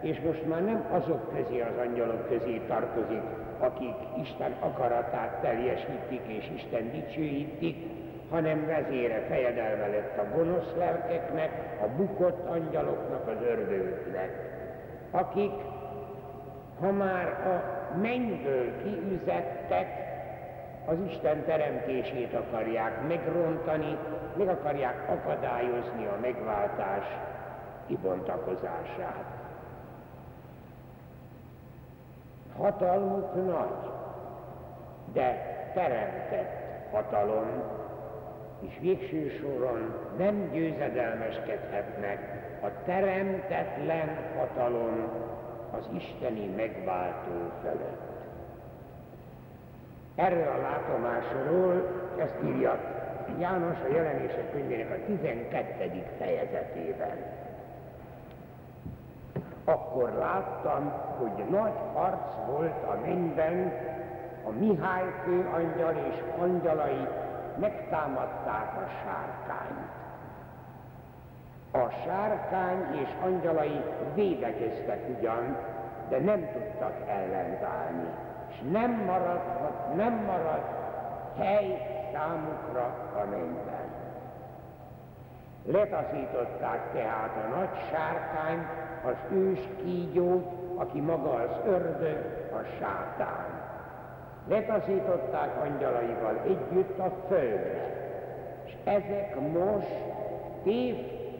és 0.00 0.20
most 0.20 0.46
már 0.46 0.64
nem 0.64 0.84
azok 0.90 1.34
közé, 1.34 1.60
az 1.60 1.86
angyalok 1.86 2.28
közé 2.28 2.60
tartozik, 2.66 3.22
akik 3.58 3.96
Isten 4.22 4.54
akaratát 4.60 5.40
teljesítik 5.40 6.22
és 6.26 6.50
Isten 6.54 6.90
dicsőítik, 6.90 7.76
hanem 8.30 8.66
vezére 8.66 9.24
fejedelme 9.28 9.86
lett 9.86 10.18
a 10.18 10.36
gonosz 10.36 10.74
lelkeknek, 10.78 11.50
a 11.82 11.86
bukott 11.96 12.48
angyaloknak, 12.48 13.28
az 13.28 13.46
ördögüknek, 13.46 14.30
akik, 15.10 15.52
ha 16.84 16.90
már 16.90 17.26
a 17.26 17.62
mennyből 17.98 18.82
kiüzettek, 18.82 20.02
az 20.86 20.96
Isten 21.08 21.44
teremtését 21.44 22.34
akarják 22.34 23.06
megrontani, 23.08 23.96
meg 24.36 24.48
akarják 24.48 25.08
akadályozni 25.08 26.06
a 26.06 26.18
megváltás 26.20 27.04
kibontakozását. 27.86 29.24
Hatalmuk 32.56 33.34
nagy, 33.34 33.90
de 35.12 35.54
teremtett 35.74 36.62
hatalom, 36.92 37.62
és 38.60 38.78
végső 38.80 39.28
soron 39.28 39.94
nem 40.18 40.50
győzedelmeskedhetnek 40.52 42.18
a 42.62 42.68
teremtetlen 42.84 44.16
hatalom 44.36 45.10
az 45.78 45.88
isteni 45.96 46.46
megváltó 46.56 47.50
felett. 47.62 48.12
Erről 50.14 50.48
a 50.48 50.60
látomásról 50.60 51.88
ezt 52.18 52.36
írja 52.44 52.94
János 53.38 53.78
a 53.84 53.92
jelenések 53.94 54.52
könyvének 54.52 54.90
a 54.90 55.04
12. 55.06 56.04
fejezetében. 56.18 57.16
Akkor 59.64 60.12
láttam, 60.18 60.92
hogy 61.18 61.44
nagy 61.50 61.78
harc 61.94 62.34
volt 62.46 62.82
a 62.82 62.98
mennyben, 63.06 63.72
a 64.44 64.50
Mihály 64.50 65.04
angyal 65.52 65.94
és 66.10 66.22
angyalai 66.38 67.06
megtámadták 67.58 68.76
a 68.76 68.88
sárkányt. 68.88 70.03
A 71.74 71.90
sárkány 72.04 72.98
és 73.02 73.08
angyalai 73.24 73.80
védekeztek 74.14 75.00
ugyan, 75.18 75.56
de 76.08 76.20
nem 76.20 76.48
tudtak 76.52 76.94
ellentállni 77.08 78.08
és 78.54 78.60
nem 78.70 79.04
maradhat, 79.06 79.94
nem 79.96 80.12
marad 80.26 80.62
hely 81.38 81.86
számukra 82.12 82.84
a 83.14 83.24
mennyben. 83.30 83.92
Letaszították 85.66 86.92
tehát 86.92 87.30
a 87.44 87.56
nagy 87.56 87.68
sárkány, 87.90 88.66
az 89.04 89.36
ős 89.36 89.60
kígyót, 89.82 90.52
aki 90.74 91.00
maga 91.00 91.32
az 91.32 91.56
ördög, 91.66 92.48
a 92.52 92.62
sátán. 92.78 93.62
Letaszították 94.48 95.62
angyalaival 95.62 96.40
együtt 96.44 96.98
a 96.98 97.10
földre, 97.28 97.94
és 98.64 98.72
ezek 98.84 99.36
most 99.52 100.12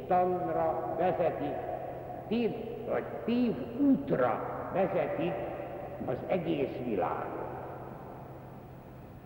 tévtanra 0.06 0.94
vezetik, 0.98 1.56
tév, 2.28 2.50
vagy 2.90 3.04
tév 3.24 3.54
útra 3.80 4.40
vezetik 4.72 5.34
az 6.06 6.16
egész 6.26 6.76
világon. 6.84 7.42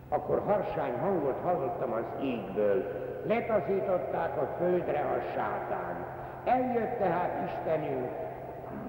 Akkor 0.08 0.42
harsány 0.46 0.98
hangot 1.00 1.40
hallottam 1.42 1.92
az 1.92 2.22
égből, 2.22 2.84
letaszították 3.26 4.36
a 4.36 4.54
földre 4.58 5.00
a 5.00 5.32
sátán. 5.34 6.06
Eljött 6.44 6.98
tehát 6.98 7.50
Istenünk 7.50 8.10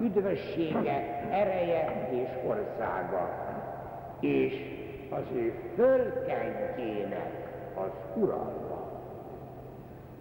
üdvössége, 0.00 1.28
ereje 1.30 2.08
és 2.10 2.28
országa, 2.46 3.28
és 4.20 4.54
az 5.10 5.24
ő 5.32 5.72
fölkentjének 5.76 7.32
az 7.74 8.22
uralma. 8.22 8.59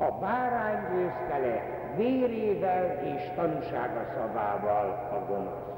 A 0.02 0.12
bárány 0.12 0.80
győzte 0.92 1.38
le 1.38 1.64
vérével 1.96 3.04
és 3.04 3.22
tanúsága 3.36 4.06
szavával 4.16 5.10
a 5.12 5.26
gonosz. 5.28 5.70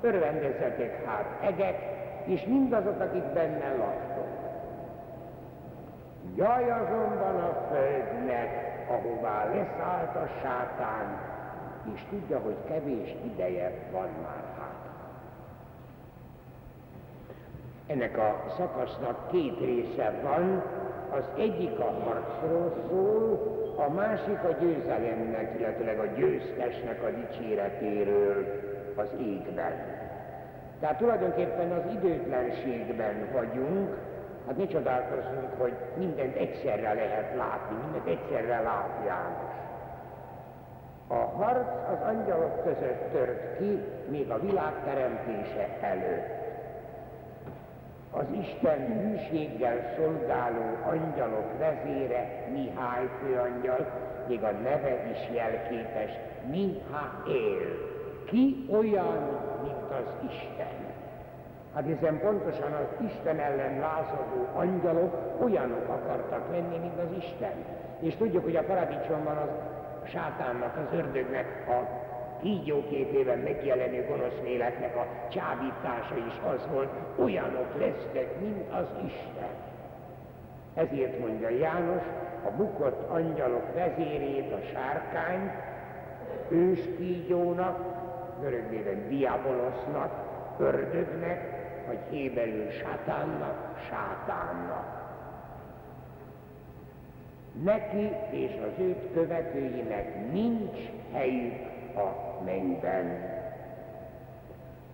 Örvendezzetek 0.00 1.04
hát 1.04 1.26
egek, 1.40 1.78
és 2.24 2.44
mindazok, 2.44 3.00
akik 3.00 3.24
benne 3.24 3.74
laktok. 3.76 4.26
Jaj 6.34 6.70
azonban 6.70 7.40
a 7.40 7.66
földnek, 7.70 8.48
ahová 8.88 9.44
leszállt 9.44 10.16
a 10.16 10.28
sátán, 10.42 11.20
és 11.94 12.00
tudja, 12.10 12.38
hogy 12.38 12.56
kevés 12.68 13.14
ideje 13.24 13.72
van 13.90 14.08
már 14.22 14.44
hát. 14.58 14.90
Ennek 17.86 18.18
a 18.18 18.44
szakasznak 18.56 19.28
két 19.30 19.58
része 19.58 20.12
van, 20.22 20.62
az 21.12 21.24
egyik 21.36 21.78
a 21.78 21.92
harcról 22.04 22.72
szól, 22.88 23.52
a 23.76 23.90
másik 23.90 24.44
a 24.44 24.56
győzelemnek, 24.60 25.58
illetve 25.58 26.02
a 26.02 26.06
győztesnek 26.16 27.02
a 27.02 27.10
dicséretéről 27.10 28.46
az 28.96 29.08
égben. 29.20 29.72
Tehát 30.80 30.98
tulajdonképpen 30.98 31.72
az 31.72 31.92
időtlenségben 31.92 33.28
vagyunk, 33.32 33.96
hát 34.46 34.56
ne 34.56 34.66
csodálkozzunk, 34.66 35.52
hogy 35.58 35.72
mindent 35.96 36.36
egyszerre 36.36 36.92
lehet 36.92 37.36
látni, 37.36 37.76
mindent 37.84 38.06
egyszerre 38.06 38.60
lát 38.60 39.04
János. 39.06 39.52
A 41.08 41.14
harc 41.14 41.68
az 41.92 42.08
angyalok 42.08 42.62
között 42.64 43.12
tört 43.12 43.56
ki, 43.58 43.82
még 44.08 44.30
a 44.30 44.40
világ 44.40 44.72
teremtése 44.84 45.68
előtt. 45.80 46.41
Az 48.14 48.24
Isten 48.40 48.86
hűséggel 48.86 49.94
szolgáló 49.96 50.76
angyalok 50.84 51.58
vezére, 51.58 52.48
Mihály 52.52 53.08
főangyal, 53.20 53.86
még 54.28 54.42
a 54.42 54.50
neve 54.50 55.10
is 55.10 55.34
jelképes, 55.34 56.10
Miháél. 56.50 57.90
Ki 58.26 58.66
olyan, 58.70 59.40
mint 59.62 59.90
az 59.90 60.30
Isten? 60.30 60.92
Hát 61.74 61.86
hiszen 61.86 62.20
pontosan 62.20 62.72
az 62.72 63.06
Isten 63.06 63.38
ellen 63.38 63.78
lázadó 63.78 64.48
angyalok 64.54 65.42
olyanok 65.42 65.88
akartak 65.88 66.50
lenni, 66.50 66.78
mint 66.78 66.98
az 66.98 67.16
Isten. 67.18 67.64
És 68.00 68.16
tudjuk, 68.16 68.44
hogy 68.44 68.56
a 68.56 68.64
paradicsomban 68.64 69.36
az 69.36 69.50
sátánnak, 70.04 70.76
az 70.76 70.98
ördögnek 70.98 71.68
a 71.68 72.10
kígyóképében 72.42 73.38
megjelenő 73.38 74.06
gonosz 74.08 74.40
léleknek 74.42 74.96
a 74.96 75.06
csábítása 75.28 76.16
is 76.16 76.40
az 76.54 76.68
volt, 76.72 76.90
olyanok 77.18 77.78
lesznek, 77.78 78.40
mint 78.40 78.72
az 78.72 78.86
Isten. 79.06 79.50
Ezért 80.74 81.18
mondja 81.18 81.48
János, 81.48 82.02
a 82.46 82.50
bukott 82.56 83.10
angyalok 83.10 83.74
vezérét, 83.74 84.52
a 84.52 84.60
sárkányt, 84.72 85.52
őskígyónak, 86.48 87.78
görög 88.40 88.70
néven 88.70 89.08
diabolosznak, 89.08 90.12
ördögnek, 90.58 91.60
vagy 91.86 91.98
héberül 92.10 92.70
sátánnak, 92.70 93.78
sátánnak. 93.90 95.00
Neki 97.62 98.10
és 98.30 98.50
az 98.62 98.84
őt 98.84 99.12
követőinek 99.12 100.32
nincs 100.32 100.78
helyük 101.12 101.54
a 101.96 102.31
mennyben. 102.44 103.30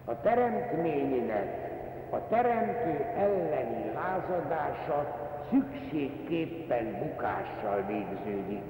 A 0.05 0.21
teremtménynek 0.21 1.69
a 2.11 2.29
teremtő 2.29 3.05
elleni 3.17 3.93
lázadása 3.95 5.17
szükségképpen 5.51 6.99
bukással 6.99 7.85
végződik. 7.87 8.63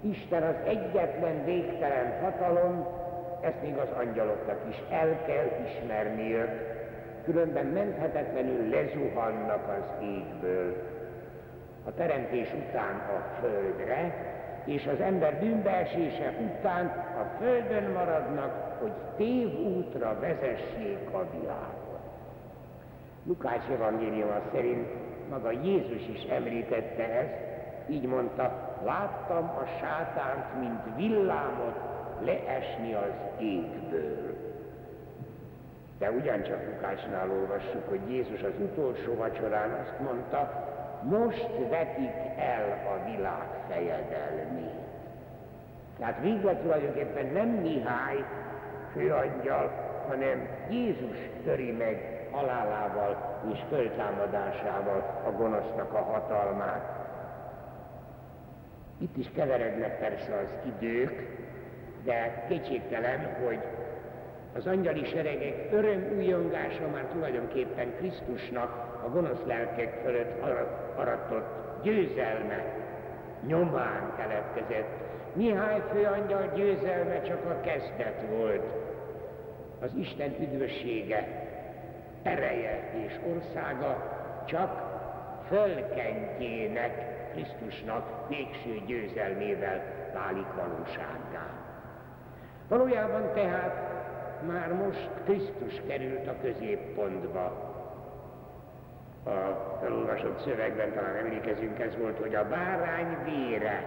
Isten 0.00 0.42
az 0.42 0.54
egyetlen 0.64 1.44
végtelen 1.44 2.20
hatalom, 2.22 2.86
ezt 3.40 3.62
még 3.62 3.76
az 3.76 3.88
angyaloknak 3.98 4.60
is 4.70 4.76
el 4.90 5.24
kell 5.26 5.50
ismerniük, 5.64 6.50
különben 7.24 7.66
menthetetlenül 7.66 8.68
lezuhannak 8.68 9.68
az 9.68 10.02
égből 10.02 10.76
a 11.84 11.94
teremtés 11.94 12.48
után 12.52 12.94
a 12.94 13.40
földre, 13.40 14.29
és 14.70 14.86
az 14.86 15.00
ember 15.00 15.38
bűnbeesése 15.38 16.34
után 16.40 16.86
a 17.20 17.38
földön 17.38 17.90
maradnak, 17.90 18.78
hogy 18.80 18.92
tévútra 19.16 20.18
vezessék 20.20 21.08
a 21.12 21.26
világot. 21.30 22.00
Lukács 23.24 23.68
evangéliuma 23.72 24.40
szerint 24.52 24.88
maga 25.30 25.50
Jézus 25.50 26.08
is 26.08 26.22
említette 26.22 27.02
ezt, 27.02 27.34
így 27.88 28.06
mondta, 28.06 28.76
láttam 28.84 29.44
a 29.44 29.66
sátánt, 29.80 30.60
mint 30.60 30.96
villámot 30.96 31.80
leesni 32.20 32.94
az 32.94 33.40
égből. 33.40 34.36
De 35.98 36.10
ugyancsak 36.10 36.66
Lukásnál 36.66 37.30
olvassuk, 37.30 37.88
hogy 37.88 38.00
Jézus 38.08 38.42
az 38.42 38.52
utolsó 38.60 39.14
vacsorán 39.14 39.70
azt 39.70 40.00
mondta, 40.00 40.69
most 41.02 41.50
vetik 41.70 42.14
el 42.38 42.78
a 42.86 43.10
világ 43.10 43.48
fejedelmét. 43.68 44.88
Tehát 45.98 46.20
végre 46.20 46.56
tulajdonképpen 46.56 47.26
nem 47.26 47.48
Mihály 47.48 48.24
főangyal, 48.92 49.70
hanem 50.08 50.48
Jézus 50.70 51.16
töri 51.44 51.72
meg 51.72 52.28
halálával 52.30 53.40
és 53.52 53.58
föltámadásával 53.68 55.22
a 55.26 55.30
gonosznak 55.30 55.92
a 55.92 56.02
hatalmát. 56.02 56.98
Itt 58.98 59.16
is 59.16 59.30
keverednek 59.34 59.98
persze 59.98 60.34
az 60.34 60.72
idők, 60.76 61.38
de 62.04 62.44
kétségtelen, 62.48 63.36
hogy 63.44 63.58
az 64.56 64.66
angyali 64.66 65.04
seregek 65.04 65.72
örömújongása 65.72 66.88
már 66.92 67.04
tulajdonképpen 67.04 67.96
Krisztusnak 67.96 68.89
a 69.04 69.08
gonosz 69.08 69.44
lelkek 69.46 70.00
fölött 70.02 70.42
aratott 70.96 71.82
győzelme 71.82 72.64
nyomán 73.46 74.12
keletkezett. 74.16 74.88
Mihály 75.32 75.82
főangyal 75.92 76.50
győzelme 76.54 77.22
csak 77.22 77.44
a 77.44 77.60
kezdet 77.60 78.24
volt. 78.30 78.64
Az 79.80 79.90
Isten 79.94 80.34
üdvössége, 80.40 81.48
ereje 82.22 82.90
és 83.06 83.18
országa 83.34 84.18
csak 84.46 84.82
fölkentjének 85.48 87.18
Krisztusnak 87.32 88.28
végső 88.28 88.80
győzelmével 88.86 89.82
válik 90.14 90.46
valósággá. 90.56 91.46
Valójában 92.68 93.32
tehát 93.34 93.88
már 94.46 94.72
most 94.72 95.10
Krisztus 95.24 95.82
került 95.86 96.26
a 96.26 96.34
középpontba. 96.42 97.78
A 99.24 99.30
felolvasott 99.80 100.40
szövegben 100.44 100.92
talán 100.94 101.16
emlékezünk, 101.16 101.78
ez 101.78 101.96
volt, 101.98 102.18
hogy 102.18 102.34
a 102.34 102.48
bárány 102.48 103.16
vére, 103.24 103.84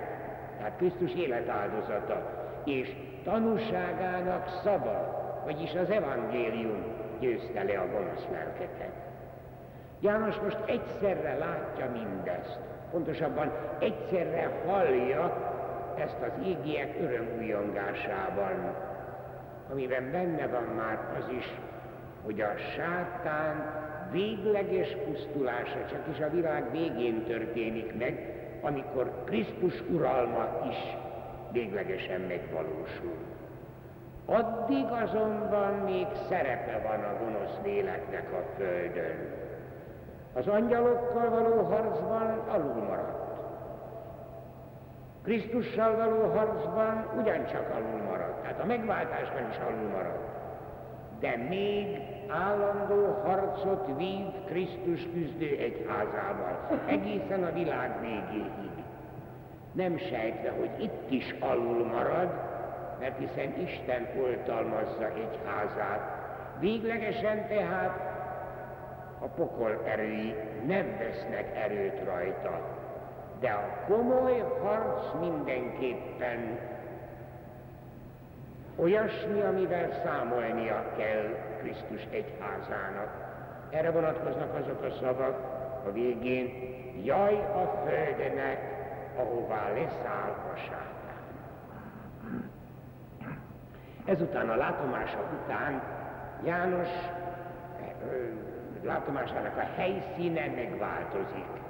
tehát 0.57 0.77
Krisztus 0.77 1.13
életáldozata, 1.13 2.29
és 2.65 2.95
tanúságának 3.23 4.47
szava, 4.63 5.21
vagyis 5.45 5.73
az 5.75 5.89
evangélium 5.89 6.83
győzte 7.19 7.63
le 7.63 7.79
a 7.79 7.87
gonosz 7.87 8.27
lelkeket. 8.31 8.93
János 9.99 10.35
most 10.39 10.57
egyszerre 10.65 11.37
látja 11.37 11.89
mindezt, 11.91 12.59
pontosabban 12.91 13.51
egyszerre 13.79 14.49
hallja 14.65 15.51
ezt 15.97 16.21
az 16.21 16.45
égiek 16.45 16.95
örömújongásában, 17.01 18.75
amiben 19.71 20.11
benne 20.11 20.47
van 20.47 20.63
már 20.63 20.99
az 21.19 21.25
is, 21.37 21.53
hogy 22.23 22.41
a 22.41 22.57
sátán 22.75 23.82
végleges 24.13 24.97
pusztulása 25.05 25.85
csak 25.89 26.07
is 26.11 26.19
a 26.19 26.29
világ 26.29 26.71
végén 26.71 27.23
történik 27.23 27.97
meg, 27.97 28.33
amikor 28.61 29.23
Krisztus 29.25 29.83
uralma 29.89 30.47
is 30.69 30.77
véglegesen 31.51 32.21
megvalósul. 32.21 33.17
Addig 34.25 34.85
azonban 35.03 35.73
még 35.73 36.07
szerepe 36.29 36.81
van 36.87 37.03
a 37.03 37.23
gonosz 37.23 37.57
léleknek 37.63 38.31
a 38.33 38.43
földön. 38.57 39.33
Az 40.33 40.47
angyalokkal 40.47 41.29
való 41.29 41.61
harcban 41.63 42.39
alul 42.47 42.83
maradt. 42.83 43.23
Krisztussal 45.23 45.95
való 45.95 46.33
harcban 46.35 47.09
ugyancsak 47.19 47.69
alul 47.75 48.01
maradt, 48.01 48.41
tehát 48.41 48.59
a 48.61 48.65
megváltásban 48.65 49.49
is 49.49 49.57
alul 49.57 49.89
maradt. 49.89 50.31
De 51.19 51.37
még 51.49 52.12
állandó 52.33 53.21
harcot 53.23 53.97
vív 53.97 54.25
Krisztus 54.45 55.07
küzdő 55.13 55.57
egyházával, 55.57 56.81
egészen 56.85 57.43
a 57.43 57.51
világ 57.51 58.01
végéig. 58.01 58.83
Nem 59.71 59.97
sejtve, 59.97 60.51
hogy 60.59 60.83
itt 60.83 61.11
is 61.11 61.35
alul 61.39 61.85
marad, 61.85 62.29
mert 62.99 63.17
hiszen 63.17 63.59
Isten 63.59 64.07
oltalmazza 64.21 65.07
egyházát. 65.07 66.21
Véglegesen 66.59 67.47
tehát 67.47 68.11
a 69.19 69.25
pokol 69.25 69.81
erői 69.85 70.35
nem 70.65 70.97
vesznek 70.97 71.57
erőt 71.57 72.03
rajta, 72.05 72.61
de 73.39 73.49
a 73.49 73.85
komoly 73.87 74.43
harc 74.61 75.19
mindenképpen 75.19 76.59
olyasmi, 78.75 79.41
amivel 79.41 80.01
számolnia 80.03 80.93
kell 80.97 81.42
Krisztus 81.63 82.07
egyházának. 82.11 83.31
Erre 83.69 83.91
vonatkoznak 83.91 84.55
azok 84.55 84.83
a 84.83 84.91
szavak 85.01 85.37
a 85.87 85.91
végén, 85.91 86.51
jaj 87.03 87.33
a 87.33 87.83
földnek, 87.87 88.59
ahová 89.15 89.69
leszáll 89.69 90.51
a 90.53 90.57
sátán. 90.57 90.91
Ezután 94.05 94.49
a 94.49 94.55
látomása 94.55 95.29
után 95.43 95.81
János 96.45 96.89
látomásának 98.83 99.57
a 99.57 99.69
helyszíne 99.75 100.47
megváltozik 100.55 101.61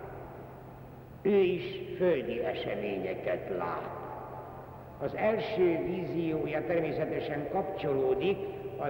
ő 1.24 1.40
is 1.40 1.64
földi 1.98 2.44
eseményeket 2.44 3.50
lát. 3.58 3.90
Az 5.00 5.16
első 5.16 5.78
víziója 5.86 6.66
természetesen 6.66 7.50
kapcsolódik 7.52 8.38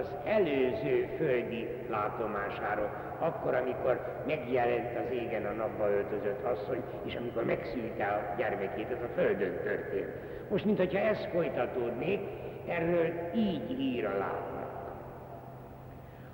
az 0.00 0.06
előző 0.24 1.08
földi 1.16 1.68
látomásáról, 1.88 2.90
akkor, 3.18 3.54
amikor 3.54 4.22
megjelent 4.26 4.96
az 4.96 5.12
égen 5.12 5.46
a 5.46 5.52
napba 5.52 5.90
öltözött 5.90 6.44
asszony, 6.44 6.82
és 7.04 7.14
amikor 7.14 7.44
megszülte 7.44 8.04
a 8.04 8.34
gyermekét, 8.36 8.90
ez 8.90 9.02
a 9.02 9.14
földön 9.14 9.60
történt. 9.62 10.08
Most, 10.50 10.64
mintha 10.64 10.98
ez 10.98 11.18
folytatódnék, 11.32 12.20
erről 12.68 13.12
így 13.34 13.80
ír 13.80 14.06
a 14.06 14.18
látnak. 14.18 14.72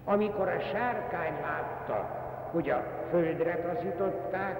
Amikor 0.05 0.49
a 0.49 0.61
sárkány 0.61 1.41
látta, 1.41 2.19
hogy 2.51 2.71
a 2.71 2.85
földre 3.11 3.57
taszították, 3.57 4.59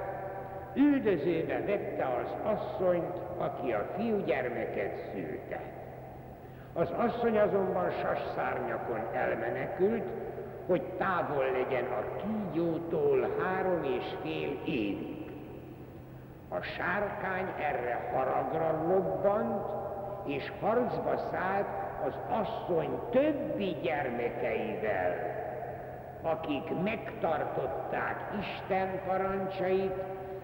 üldözőbe 0.75 1.61
vette 1.67 2.05
az 2.05 2.55
asszonyt, 2.55 3.17
aki 3.39 3.73
a 3.73 3.87
fiúgyermeket 3.97 5.11
szülte. 5.13 5.80
Az 6.73 6.89
asszony 6.91 7.39
azonban 7.39 7.91
sasszárnyakon 7.91 9.01
elmenekült, 9.13 10.09
hogy 10.67 10.83
távol 10.83 11.45
legyen 11.45 11.85
a 11.85 12.17
kígyótól 12.17 13.29
három 13.43 13.85
és 13.85 14.05
fél 14.23 14.59
évig. 14.65 15.31
A 16.49 16.61
sárkány 16.61 17.53
erre 17.59 18.11
haragra 18.13 18.85
lobbant, 18.89 19.65
és 20.27 20.53
harcba 20.61 21.17
szállt 21.31 21.67
az 22.07 22.15
asszony 22.29 22.99
többi 23.11 23.77
gyermekeivel, 23.83 25.39
akik 26.23 26.83
megtartották 26.83 28.17
Isten 28.41 29.01
parancsait, 29.07 29.95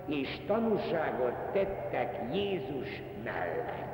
és 0.07 0.41
tanúságot 0.47 1.35
tettek 1.53 2.21
Jézus 2.33 3.03
mellett. 3.25 3.86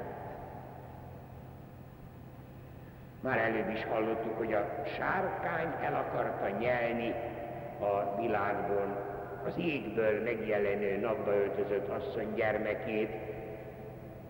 Már 3.22 3.38
előbb 3.38 3.70
is 3.70 3.84
hallottuk, 3.84 4.38
hogy 4.38 4.52
a 4.52 4.82
sárkány 4.96 5.74
el 5.82 5.94
akarta 5.94 6.58
nyelni 6.58 7.14
a 7.80 8.20
világból 8.20 8.86
az 9.46 9.52
égből 9.58 10.22
megjelenő 10.22 10.98
napba 10.98 11.30
öltözött 11.34 11.88
asszony 11.88 12.34
gyermekét, 12.34 13.10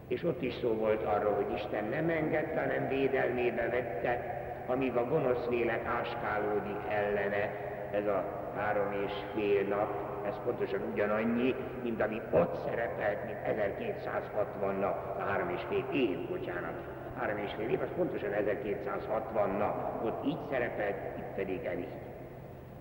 és 0.09 0.25
ott 0.25 0.43
is 0.43 0.55
szó 0.61 0.69
volt 0.69 1.03
arról, 1.03 1.35
hogy 1.35 1.53
Isten 1.55 1.85
nem 1.85 2.09
engedte, 2.09 2.61
hanem 2.61 2.89
védelmébe 2.89 3.69
vette, 3.69 4.41
amíg 4.67 4.97
a 4.97 5.09
gonosz 5.09 5.47
lélek 5.49 5.87
áskálódik 5.87 6.91
ellene 6.91 7.51
ez 7.93 8.07
a 8.07 8.25
három 8.57 8.93
és 9.07 9.13
fél 9.35 9.63
nap, 9.63 9.91
ez 10.27 10.35
pontosan 10.45 10.81
ugyanannyi, 10.93 11.55
mint 11.83 12.03
ami 12.03 12.21
ott 12.31 12.69
szerepelt, 12.69 13.25
mint 13.25 13.39
1260 13.45 14.75
nap, 14.75 15.17
a 15.19 15.23
három 15.23 15.49
és 15.49 15.61
fél 15.69 15.85
év, 15.93 16.29
bocsánat. 16.29 17.02
Három 17.23 17.39
és 17.39 17.53
fél 17.57 17.69
év, 17.69 17.81
az 17.81 17.89
pontosan 17.97 18.33
1260 18.33 19.51
nap, 19.51 20.05
ott 20.05 20.27
így 20.27 20.39
szerepelt, 20.51 21.19
itt 21.19 21.35
pedig 21.35 21.65
el 21.65 21.79
így. 21.79 21.95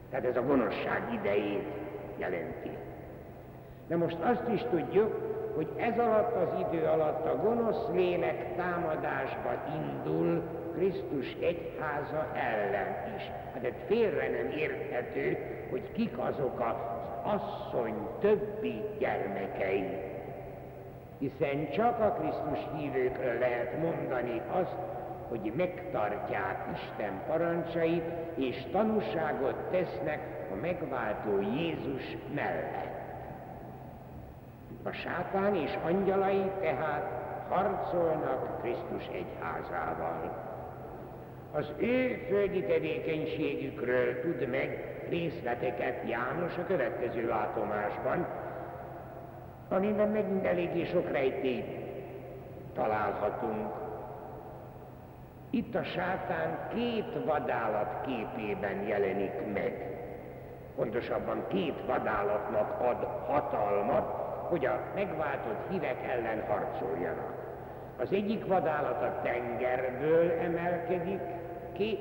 Tehát 0.09 0.25
ez 0.25 0.37
a 0.37 0.45
gonoszság 0.45 1.01
idejét 1.13 1.67
jelenti. 2.17 2.77
De 3.87 3.97
most 3.97 4.17
azt 4.21 4.47
is 4.53 4.61
tudjuk, 4.69 5.15
hogy 5.55 5.67
ez 5.75 5.97
alatt 5.99 6.35
az 6.35 6.59
idő 6.59 6.85
alatt 6.85 7.25
a 7.25 7.35
gonosz 7.35 7.87
lélek 7.91 8.55
támadásba 8.55 9.51
indul 9.75 10.43
Krisztus 10.73 11.35
egyháza 11.39 12.27
ellen 12.33 13.15
is. 13.17 13.23
Hát 13.53 13.73
félre 13.87 14.29
nem 14.29 14.51
érthető, 14.57 15.37
hogy 15.69 15.91
kik 15.91 16.17
azok 16.17 16.59
a 16.59 16.99
asszony 17.23 18.07
többi 18.19 18.81
gyermekei. 18.99 20.10
Hiszen 21.21 21.71
csak 21.71 21.99
a 21.99 22.11
Krisztus 22.11 22.67
hívőkről 22.77 23.39
lehet 23.39 23.77
mondani 23.81 24.41
azt, 24.51 24.75
hogy 25.29 25.53
megtartják 25.55 26.67
Isten 26.73 27.21
parancsait, 27.27 28.03
és 28.35 28.63
tanúságot 28.71 29.55
tesznek 29.55 30.19
a 30.51 30.55
megváltó 30.55 31.41
Jézus 31.41 32.17
mellett. 32.33 32.99
A 34.83 34.91
sátán 34.91 35.55
és 35.55 35.77
angyalai 35.85 36.51
tehát 36.61 37.21
harcolnak 37.49 38.61
Krisztus 38.61 39.07
egyházával. 39.07 40.49
Az 41.51 41.73
ő 41.77 42.25
földi 42.29 42.63
tevékenységükről 42.63 44.21
tud 44.21 44.49
meg 44.49 44.99
részleteket 45.09 46.09
János 46.09 46.57
a 46.57 46.65
következő 46.65 47.27
látomásban, 47.27 48.27
amiben 49.71 50.09
megint 50.09 50.45
eléggé 50.45 50.83
sok 50.83 51.11
rejtét 51.11 51.65
találhatunk. 52.73 53.67
Itt 55.49 55.75
a 55.75 55.83
sátán 55.83 56.69
két 56.73 57.25
vadállat 57.25 58.05
képében 58.05 58.83
jelenik 58.87 59.53
meg. 59.53 59.99
Pontosabban 60.75 61.45
két 61.47 61.85
vadállatnak 61.85 62.81
ad 62.81 63.07
hatalmat, 63.27 64.21
hogy 64.49 64.65
a 64.65 64.79
megváltott 64.95 65.69
hívek 65.69 66.07
ellen 66.07 66.43
harcoljanak. 66.47 67.41
Az 67.97 68.11
egyik 68.11 68.45
vadállat 68.47 69.01
a 69.01 69.21
tengerből 69.23 70.31
emelkedik 70.31 71.21
ki, 71.73 71.97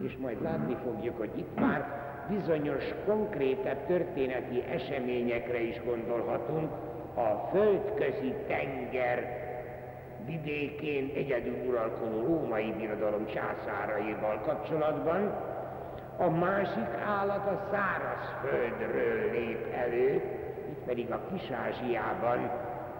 és 0.00 0.16
majd 0.16 0.42
látni 0.42 0.76
fogjuk, 0.84 1.18
hogy 1.18 1.38
itt 1.38 1.60
már 1.60 2.09
bizonyos 2.28 2.84
konkrétebb 3.06 3.86
történeti 3.86 4.64
eseményekre 4.70 5.60
is 5.60 5.80
gondolhatunk, 5.84 6.70
a 7.14 7.48
földközi 7.52 8.34
tenger 8.46 9.48
vidékén 10.26 11.10
egyedül 11.14 11.68
uralkodó 11.68 12.24
római 12.24 12.74
birodalom 12.78 13.26
császáraival 13.26 14.40
kapcsolatban, 14.46 15.32
a 16.16 16.28
másik 16.28 16.88
állat 17.06 17.46
a 17.46 17.68
száraz 17.70 18.34
földről 18.40 19.30
lép 19.30 19.74
elő, 19.74 20.14
itt 20.70 20.84
pedig 20.86 21.10
a 21.10 21.20
Kis-Ázsiában 21.32 22.50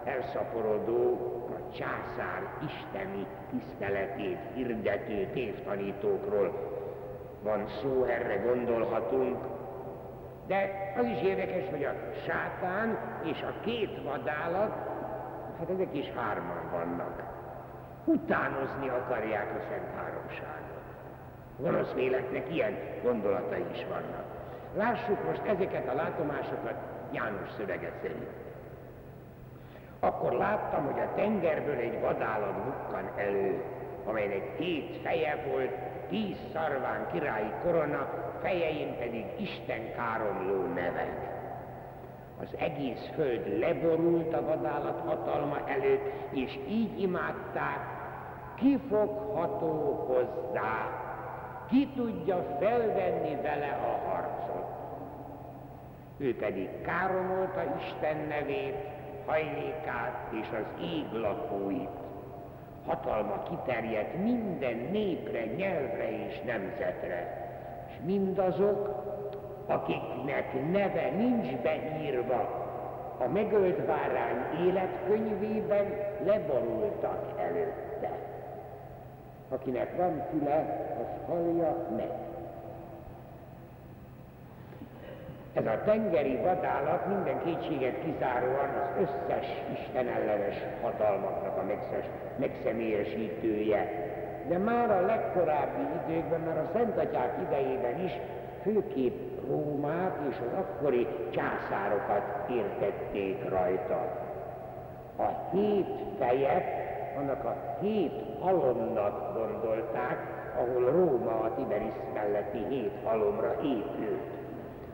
elszaporodó 0.03 1.13
a 1.49 1.73
császár 1.73 2.41
isteni 2.65 3.25
tiszteletét 3.49 4.39
hirdető 4.53 5.27
tévtanítókról 5.33 6.79
van 7.43 7.67
szó, 7.81 8.03
erre 8.03 8.35
gondolhatunk, 8.35 9.37
de 10.47 10.69
az 10.97 11.05
is 11.05 11.21
érdekes, 11.21 11.69
hogy 11.69 11.83
a 11.83 11.93
sátán 12.27 12.97
és 13.23 13.41
a 13.41 13.53
két 13.63 14.01
vadállat, 14.03 14.75
hát 15.59 15.69
ezek 15.69 15.97
is 15.97 16.11
hárman 16.15 16.69
vannak. 16.71 17.23
Utánozni 18.05 18.89
akarják 18.89 19.55
a 19.55 19.63
Szent 19.69 19.95
Háromságot. 19.95 20.81
Gonosz 21.57 21.93
léleknek 21.95 22.53
ilyen 22.53 22.77
gondolatai 23.03 23.65
is 23.71 23.85
vannak. 23.89 24.25
Lássuk 24.75 25.25
most 25.25 25.41
ezeket 25.45 25.87
a 25.87 25.93
látomásokat 25.93 26.75
János 27.11 27.49
szövege 27.57 27.91
szerint. 28.01 28.29
Akkor 29.99 30.31
láttam, 30.31 30.85
hogy 30.85 30.99
a 30.99 31.13
tengerből 31.15 31.75
egy 31.75 31.99
vadállat 31.99 32.63
bukkan 32.63 33.11
elő, 33.15 33.63
amelynek 34.05 34.55
két 34.55 35.01
feje 35.03 35.43
volt, 35.51 35.71
tíz 36.11 36.37
szarván 36.53 37.07
királyi 37.11 37.51
korona, 37.63 38.09
fejein 38.41 38.97
pedig 38.97 39.25
Isten 39.37 39.93
káromló 39.95 40.73
nevek. 40.73 41.29
Az 42.41 42.55
egész 42.57 43.09
föld 43.13 43.59
leborult 43.59 44.33
a 44.33 44.45
vadállat 44.45 44.99
hatalma 45.05 45.57
előtt, 45.67 46.11
és 46.31 46.59
így 46.67 47.01
imádták, 47.01 47.79
kifogható 48.55 50.05
hozzá, 50.07 50.89
ki 51.69 51.91
tudja 51.95 52.57
felvenni 52.59 53.41
vele 53.41 53.79
a 53.83 54.09
harcot. 54.09 54.69
Ő 56.17 56.35
pedig 56.35 56.81
káromolta 56.81 57.61
Isten 57.79 58.17
nevét, 58.27 58.75
hajlékát 59.25 60.27
és 60.31 60.47
az 60.51 60.81
ég 60.81 61.11
lakóit 61.11 62.00
hatalma 62.85 63.43
kiterjedt 63.43 64.23
minden 64.23 64.77
népre, 64.91 65.45
nyelvre 65.45 66.25
és 66.27 66.41
nemzetre. 66.45 67.49
És 67.87 67.93
mindazok, 68.05 69.03
akiknek 69.65 70.71
neve 70.71 71.09
nincs 71.17 71.55
beírva 71.55 72.69
a 73.17 73.27
megölt 73.27 73.85
várány 73.85 74.67
életkönyvében, 74.67 75.85
leborultak 76.25 77.39
előtte. 77.39 78.11
Akinek 79.49 79.97
van 79.97 80.25
füle, 80.29 80.87
az 81.01 81.27
hallja 81.27 81.87
meg. 81.95 82.30
Ez 85.53 85.65
a 85.65 85.81
tengeri 85.85 86.35
vadállat 86.35 87.07
minden 87.07 87.43
kétséget 87.43 88.03
kizáróan 88.03 88.69
az 88.69 89.01
összes 89.01 89.47
Isten 89.73 90.07
ellenes 90.07 90.55
hatalmaknak 90.81 91.57
a 91.57 91.63
megszemélyesítője. 92.37 94.09
De 94.47 94.57
már 94.57 94.91
a 94.91 95.05
legkorábbi 95.05 95.81
időkben, 96.03 96.39
már 96.39 96.57
a 96.57 96.69
Szentatyák 96.73 97.37
idejében 97.47 98.03
is 98.03 98.11
főképp 98.61 99.47
Rómát 99.47 100.17
és 100.29 100.35
az 100.39 100.57
akkori 100.57 101.07
császárokat 101.29 102.49
értették 102.49 103.49
rajta. 103.49 104.29
A 105.17 105.55
hét 105.55 105.87
fejet 106.19 106.63
annak 107.17 107.43
a 107.45 107.55
hét 107.81 108.11
halomnak 108.39 109.33
gondolták, 109.33 110.17
ahol 110.55 110.91
Róma 110.91 111.39
a 111.39 111.53
Tiberis 111.55 111.93
melletti 112.13 112.65
hét 112.69 112.91
halomra 113.03 113.55
épült. 113.63 114.40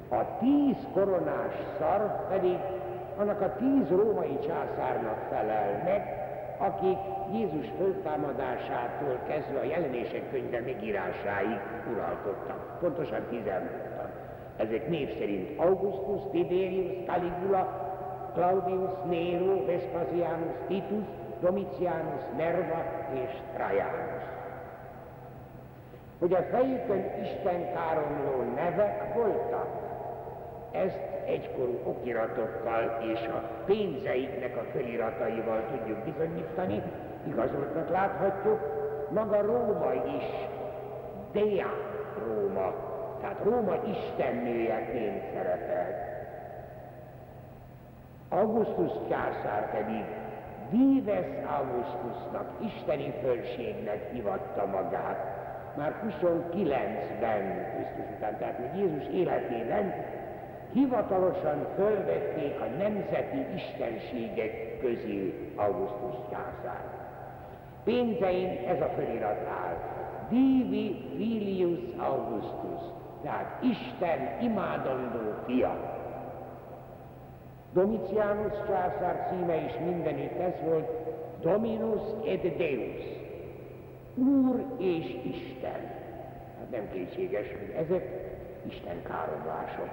A 0.10 0.38
tíz 0.40 0.76
koronás 0.94 1.54
szar 1.80 2.28
pedig 2.30 2.58
annak 3.18 3.42
a 3.42 3.56
tíz 3.56 3.90
római 3.90 4.40
császárnak 4.48 5.18
felel 5.30 5.82
meg, 5.84 6.26
akik 6.58 6.98
Jézus 7.32 7.72
föltámadásától 7.78 9.20
kezdve 9.28 9.60
a 9.60 9.64
jelenések 9.64 10.32
könyve 10.32 10.60
megírásáig 10.60 11.60
uralkodtak. 11.92 12.80
Pontosan 12.80 13.22
tizen 13.30 13.70
voltak. 13.72 14.12
Ezek 14.58 14.88
név 14.88 15.18
szerint 15.18 15.60
Augustus, 15.60 16.32
Tiberius, 16.32 17.06
Caligula, 17.06 17.86
Claudius, 18.34 18.92
Nero, 19.10 19.66
Vespasianus, 19.66 20.56
Titus, 20.68 21.06
Domitianus, 21.40 22.22
Nerva 22.38 22.84
és 23.14 23.30
Trajanus. 23.54 24.24
Hogy 26.20 26.34
a 26.34 26.44
fejükön 26.52 27.04
Isten 27.24 27.74
káromló 27.74 28.54
nevek 28.56 29.14
voltak, 29.14 29.87
ezt 30.72 31.00
egykorú 31.26 31.80
okiratokkal 31.84 32.98
és 33.14 33.28
a 33.28 33.42
pénzeiknek 33.66 34.58
a 34.58 34.64
felirataival 34.74 35.64
tudjuk 35.72 35.98
bizonyítani, 35.98 36.82
igazoltnak 37.28 37.90
láthatjuk, 37.90 38.60
maga 39.10 39.42
Róma 39.42 39.94
is, 39.94 40.26
Dea 41.32 41.74
Róma, 42.26 42.74
tehát 43.22 43.44
Róma 43.44 43.76
istennőjeként 43.86 45.24
szerepel. 45.34 46.16
Augustus 48.30 48.92
császár 49.10 49.72
pedig 49.72 50.04
Vives 50.70 51.26
Augustusnak, 51.60 52.50
isteni 52.60 53.14
fölségnek 53.22 54.12
hivatta 54.12 54.66
magát, 54.66 55.36
már 55.78 55.96
29-ben 56.08 57.66
Krisztus 57.74 58.16
után, 58.18 58.38
tehát 58.38 58.60
még 58.60 58.84
Jézus 58.84 59.08
életében 59.14 59.94
hivatalosan 60.74 61.68
fölvették 61.76 62.60
a 62.60 62.66
nemzeti 62.78 63.46
istenségek 63.56 64.80
közül 64.80 65.34
Augustus 65.56 66.16
császár. 66.30 66.84
Pénzein 67.84 68.68
ez 68.68 68.82
a 68.82 68.90
felirat 68.96 69.48
áll. 69.48 69.78
Divi 70.30 71.10
Filius 71.16 71.80
Augustus, 71.98 72.82
tehát 73.24 73.64
Isten 73.64 74.42
imádandó 74.42 75.34
fia. 75.46 75.96
Domitianus 77.74 78.54
császár 78.68 79.28
címe 79.30 79.56
is 79.56 79.72
mindenütt 79.86 80.40
ez 80.40 80.54
volt, 80.64 80.90
Dominus 81.42 82.02
et 82.26 82.58
Deus, 82.58 83.02
Úr 84.16 84.66
és 84.78 85.06
Isten. 85.24 85.96
Hát 86.60 86.70
nem 86.72 86.90
kétséges, 86.92 87.48
hogy 87.48 87.86
ezek 87.86 88.04
Isten 88.68 89.02
káromlások 89.04 89.90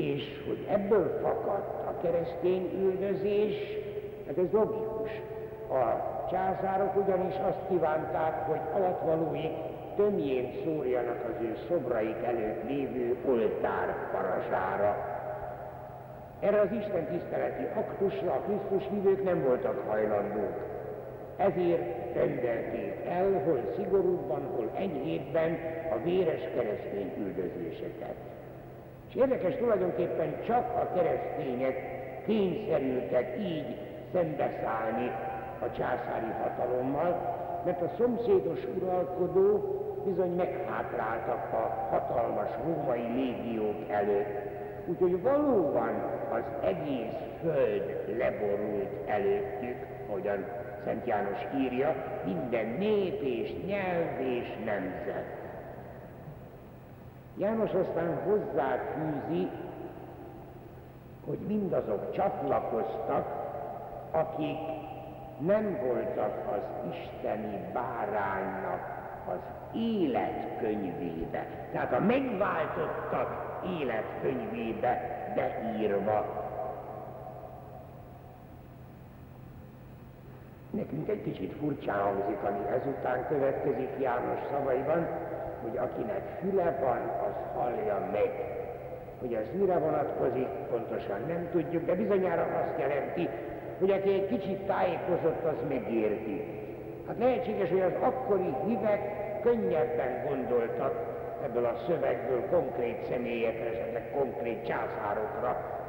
és 0.00 0.42
hogy 0.46 0.66
ebből 0.68 1.18
fakadt 1.22 1.86
a 1.86 2.00
keresztény 2.02 2.70
üldözés, 2.82 3.54
hát 4.26 4.38
ez 4.38 4.52
logikus. 4.52 5.10
A 5.70 5.82
császárok 6.30 6.96
ugyanis 6.96 7.34
azt 7.48 7.68
kívánták, 7.68 8.46
hogy 8.46 8.60
alatvalóik 8.74 9.52
tömjén 9.96 10.52
szórjanak 10.64 11.24
az 11.24 11.44
ő 11.44 11.56
szobraik 11.68 12.22
előtt 12.24 12.68
lévő 12.68 13.16
oltár 13.28 14.10
parazsára. 14.12 14.96
Erre 16.40 16.60
az 16.60 16.72
Isten 16.72 17.06
tiszteleti 17.06 17.64
aktusra 17.74 18.32
a 18.32 18.40
Krisztus 18.40 18.88
hívők 18.90 19.24
nem 19.24 19.42
voltak 19.42 19.88
hajlandók. 19.88 20.68
Ezért 21.36 22.14
rendelték 22.14 22.94
el, 23.08 23.42
hol 23.44 23.60
szigorúbban, 23.76 24.42
hol 24.56 24.70
enyhétben 24.74 25.58
a 25.92 26.02
véres 26.04 26.40
keresztény 26.54 27.12
üldözéseket. 27.18 28.14
És 29.10 29.16
érdekes 29.16 29.56
tulajdonképpen 29.56 30.34
csak 30.46 30.64
a 30.76 30.92
keresztények 30.94 31.76
kényszerültek 32.26 33.38
így 33.40 33.76
szembeszállni 34.12 35.10
a 35.60 35.70
császári 35.76 36.32
hatalommal, 36.42 37.38
mert 37.64 37.82
a 37.82 37.90
szomszédos 37.98 38.58
uralkodó 38.76 39.74
bizony 40.04 40.34
meghátráltak 40.36 41.52
a 41.52 41.88
hatalmas 41.90 42.50
római 42.64 43.06
légiók 43.14 43.88
előtt. 43.88 44.48
Úgyhogy 44.86 45.22
valóban 45.22 45.94
az 46.32 46.42
egész 46.64 47.16
föld 47.40 48.04
leborult 48.18 48.90
előttük, 49.06 49.76
ahogyan 50.08 50.44
Szent 50.84 51.06
János 51.06 51.38
írja, 51.58 51.94
minden 52.24 52.66
nép 52.66 53.20
és 53.22 53.52
nyelv 53.66 54.20
és 54.20 54.48
nemzet. 54.64 55.39
János 57.40 57.70
aztán 57.72 58.20
hozzáfűzi, 58.24 59.50
hogy 61.26 61.38
mindazok 61.46 62.12
csatlakoztak, 62.12 63.26
akik 64.10 64.58
nem 65.38 65.78
voltak 65.86 66.52
az 66.52 66.92
isteni 66.92 67.58
báránynak 67.72 68.80
az 69.28 69.38
életkönyvébe, 69.74 71.46
tehát 71.72 71.92
a 71.92 72.00
megváltottak 72.00 73.60
életkönyvébe 73.80 75.00
beírva. 75.34 76.48
Nekünk 80.70 81.08
egy 81.08 81.22
kicsit 81.22 81.52
furcsán 81.60 82.00
hangzik, 82.00 82.42
ami 82.42 82.66
ezután 82.68 83.26
következik 83.28 83.90
János 84.00 84.38
szavaiban, 84.50 85.06
hogy 85.62 85.76
akinek 85.76 86.22
füle 86.40 86.78
van, 86.80 87.00
az 87.26 87.36
hallja 87.54 88.08
meg. 88.12 88.30
Hogy 89.20 89.34
az 89.34 89.46
mire 89.58 89.78
vonatkozik, 89.78 90.48
pontosan 90.70 91.20
nem 91.28 91.48
tudjuk, 91.52 91.84
de 91.84 91.94
bizonyára 91.94 92.42
azt 92.42 92.78
jelenti, 92.78 93.28
hogy 93.78 93.90
aki 93.90 94.12
egy 94.12 94.26
kicsit 94.26 94.66
tájékozott, 94.66 95.44
az 95.44 95.56
megérti. 95.68 96.44
Hát 97.06 97.18
lehetséges, 97.18 97.68
hogy 97.68 97.80
az 97.80 97.96
akkori 98.00 98.54
hívek 98.66 99.00
könnyebben 99.42 100.24
gondoltak 100.28 100.94
ebből 101.44 101.64
a 101.64 101.76
szövegből 101.86 102.46
konkrét 102.50 103.04
személyekre, 103.10 103.70
esetleg 103.70 104.10
konkrét 104.10 104.66
császárokra. 104.66 105.79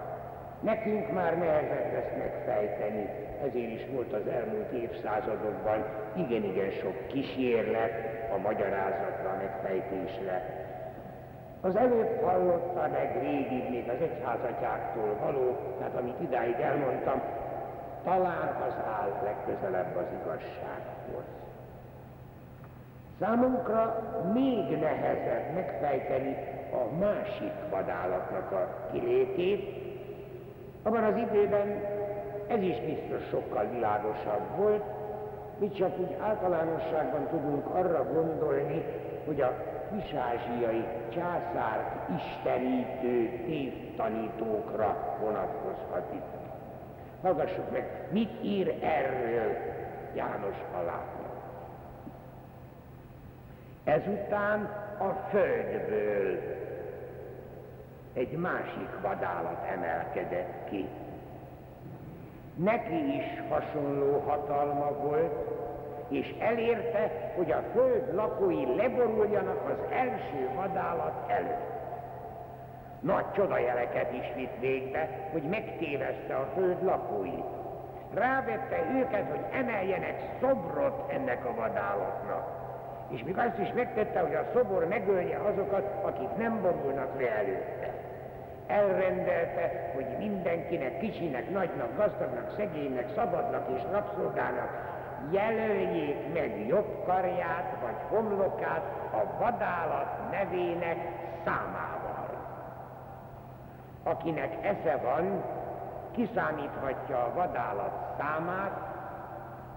Nekünk 0.62 1.14
már 1.14 1.38
nehezebb 1.38 1.94
lesz 1.94 2.18
megfejteni, 2.18 3.10
ezért 3.48 3.72
is 3.72 3.86
volt 3.94 4.14
az 4.14 4.28
elmúlt 4.28 4.72
évszázadokban 4.72 5.86
igen-igen 6.16 6.72
sok 6.72 7.08
kísérlet 7.08 7.92
a 8.36 8.38
magyarázatra, 8.38 9.38
megfejtésre. 9.38 10.60
Az 11.62 11.76
előbb 11.76 12.22
hallotta 12.24 12.88
meg 12.92 13.18
régi, 13.22 13.70
még 13.70 13.90
az 13.90 14.02
egyházatyáktól 14.02 15.18
való, 15.24 15.58
tehát 15.78 15.96
amit 15.96 16.22
idáig 16.22 16.60
elmondtam, 16.60 17.22
talán 18.04 18.62
az 18.68 18.74
áll 19.00 19.22
legközelebb 19.24 19.96
az 19.96 20.06
igazsághoz. 20.22 21.24
Számunkra 23.20 24.04
még 24.34 24.80
nehezebb 24.80 25.54
megfejteni 25.54 26.36
a 26.72 26.96
másik 27.00 27.54
vadállatnak 27.70 28.52
a 28.52 28.90
kilétét. 28.92 29.81
Abban 30.84 31.04
az 31.04 31.16
időben 31.16 31.84
ez 32.48 32.62
is 32.62 32.80
biztos 32.80 33.28
sokkal 33.30 33.66
világosabb 33.72 34.56
volt, 34.58 34.84
mi 35.58 35.72
csak 35.72 36.00
úgy 36.00 36.16
általánosságban 36.20 37.28
tudunk 37.28 37.66
arra 37.66 38.14
gondolni, 38.14 38.86
hogy 39.26 39.42
a 39.42 39.54
kisázsiai 39.92 40.84
császárt 41.10 42.10
istenítő 42.18 43.44
tévtanítókra 43.46 45.18
vonatkozhat 45.20 46.14
itt. 46.14 46.40
Hallgassuk 47.22 47.72
meg, 47.72 48.08
mit 48.12 48.44
ír 48.44 48.76
erről 48.82 49.56
János 50.16 50.56
Aláknak. 50.74 51.32
Ezután 53.84 54.70
a 55.00 55.28
földből 55.30 56.40
egy 58.14 58.32
másik 58.32 58.90
vadállat 59.02 59.66
emelkedett 59.72 60.70
ki. 60.70 60.88
Neki 62.56 63.16
is 63.16 63.42
hasonló 63.50 64.20
hatalma 64.20 64.92
volt, 64.92 65.52
és 66.10 66.36
elérte, 66.40 67.32
hogy 67.36 67.52
a 67.52 67.64
föld 67.74 68.14
lakói 68.14 68.76
leboruljanak 68.76 69.70
az 69.70 69.92
első 69.92 70.50
vadállat 70.56 71.30
előtt. 71.30 71.80
Nagy 73.00 73.32
csodajeleket 73.36 74.14
is 74.14 74.34
vitt 74.36 74.60
végbe, 74.60 75.10
hogy 75.32 75.44
megtéveszte 75.44 76.36
a 76.36 76.50
föld 76.56 76.84
lakóit. 76.84 77.46
Rávette 78.14 78.78
őket, 78.96 79.30
hogy 79.30 79.46
emeljenek 79.52 80.22
szobrot 80.42 81.12
ennek 81.12 81.46
a 81.46 81.56
vadállatnak. 81.56 82.60
És 83.10 83.24
még 83.24 83.38
azt 83.38 83.60
is 83.60 83.72
megtette, 83.74 84.20
hogy 84.20 84.36
a 84.36 84.50
szobor 84.54 84.88
megölje 84.88 85.38
azokat, 85.38 86.04
akik 86.04 86.36
nem 86.38 86.62
borulnak 86.62 87.20
le 87.20 87.30
előtte. 87.32 87.94
Elrendelte, 88.68 89.92
hogy 89.94 90.06
mindenkinek, 90.18 91.00
kicsinek, 91.00 91.50
nagynak, 91.50 91.98
gazdagnak, 91.98 92.54
szegénynek, 92.58 93.10
szabadnak 93.16 93.70
és 93.76 93.82
rabszolgának 93.92 94.92
jelöljék 95.30 96.34
meg 96.34 96.68
jobb 96.68 97.04
karját 97.06 97.76
vagy 97.82 97.96
homlokát 98.10 98.84
a 99.12 99.38
vadállat 99.40 100.32
nevének 100.32 100.98
számával. 101.46 102.30
Akinek 104.04 104.66
esze 104.66 104.98
van, 105.04 105.44
kiszámíthatja 106.12 107.18
a 107.18 107.34
vadállat 107.34 108.16
számát, 108.18 108.72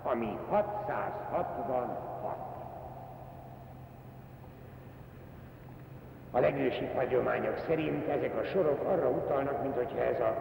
ami 0.03 0.39
666. 0.51 2.14
A 6.35 6.41
legősi 6.41 6.91
hagyományok 6.95 7.59
szerint 7.67 8.09
ezek 8.09 8.37
a 8.37 8.45
sorok 8.45 8.89
arra 8.89 9.09
utalnak, 9.09 9.63
mint 9.63 9.75
hogyha 9.75 10.05
ez 10.05 10.21
a 10.21 10.37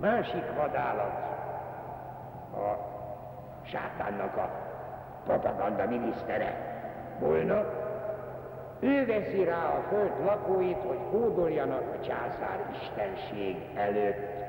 másik 0.00 0.44
vadállat 0.56 1.12
a 2.54 2.78
sátánnak 3.62 4.36
a 4.36 4.50
propaganda 5.24 5.86
minisztere 5.86 6.78
volna, 7.18 7.64
ő 8.80 9.06
veszi 9.06 9.44
rá 9.44 9.64
a 9.64 9.82
föld 9.88 10.24
lakóit, 10.24 10.82
hogy 10.86 10.98
hódoljanak 11.10 11.82
a 11.94 12.04
császár 12.06 12.70
istenség 12.82 13.56
előtt. 13.74 14.43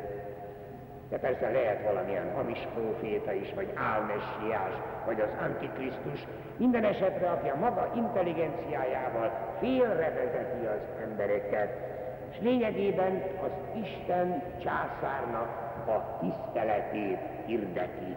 De 1.10 1.18
persze 1.18 1.50
lehet 1.50 1.84
valamilyen 1.84 2.34
hamis 2.36 2.68
proféta 2.74 3.34
is, 3.34 3.54
vagy 3.54 3.72
álmessiás, 3.76 4.74
vagy 5.06 5.22
az 5.22 5.30
antikrisztus. 5.42 6.28
Minden 6.58 6.84
esetre, 6.84 7.30
aki 7.30 7.50
a 7.50 7.56
maga 7.60 7.92
intelligenciájával 7.96 9.32
félrevezeti 9.60 10.66
az 10.66 11.02
embereket, 11.04 11.70
és 12.32 12.38
lényegében 12.42 13.24
az 13.44 13.52
Isten 13.84 14.44
császárnak 14.64 15.50
a 15.88 16.20
tiszteletét 16.20 17.20
hirdeti. 17.46 18.16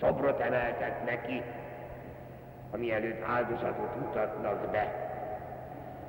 Szobrot 0.00 0.40
emeltet 0.40 1.04
neki, 1.04 1.42
ami 2.70 2.92
előtt 2.92 3.22
áldozatot 3.22 3.96
mutatnak 4.00 4.70
be, 4.70 5.08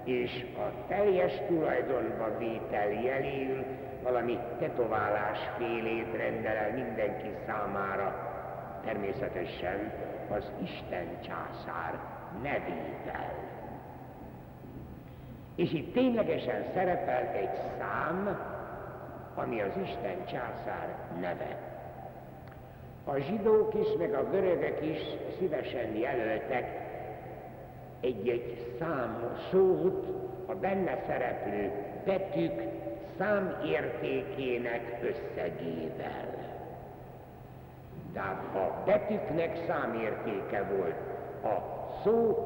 és 0.04 0.46
a 0.58 0.88
teljes 0.88 1.34
tulajdonba 1.48 2.38
vétel 2.38 2.92
jeléül 2.92 3.66
valami 4.04 4.40
tetoválás 4.60 5.40
félét 5.58 6.16
rendel 6.16 6.56
el 6.56 6.74
mindenki 6.74 7.30
számára, 7.46 8.16
természetesen 8.86 9.92
az 10.30 10.52
Isten 10.64 11.08
császár 11.22 12.00
nevével. 12.42 13.34
És 15.56 15.74
itt 15.74 15.94
ténylegesen 15.94 16.64
szerepel 16.74 17.28
egy 17.28 17.56
szám, 17.78 18.40
ami 19.36 19.62
az 19.62 19.78
Isten 19.84 20.26
császár 20.26 20.96
neve. 21.20 21.58
A 23.06 23.18
zsidók 23.18 23.74
is, 23.74 23.88
meg 23.98 24.14
a 24.14 24.30
görögök 24.30 24.82
is 24.82 25.00
szívesen 25.38 25.96
jelöltek 25.96 26.88
egy-egy 28.00 28.76
szám 28.80 29.38
szót 29.52 30.08
a 30.46 30.56
benne 30.56 31.04
szereplő 31.08 31.72
betűk 32.06 32.79
számértékének 33.20 35.00
összegével. 35.02 36.48
Tehát 38.14 38.56
a 38.56 38.84
betűknek 38.86 39.58
számértéke 39.68 40.64
volt, 40.64 40.96
a 41.44 41.80
szó 42.04 42.38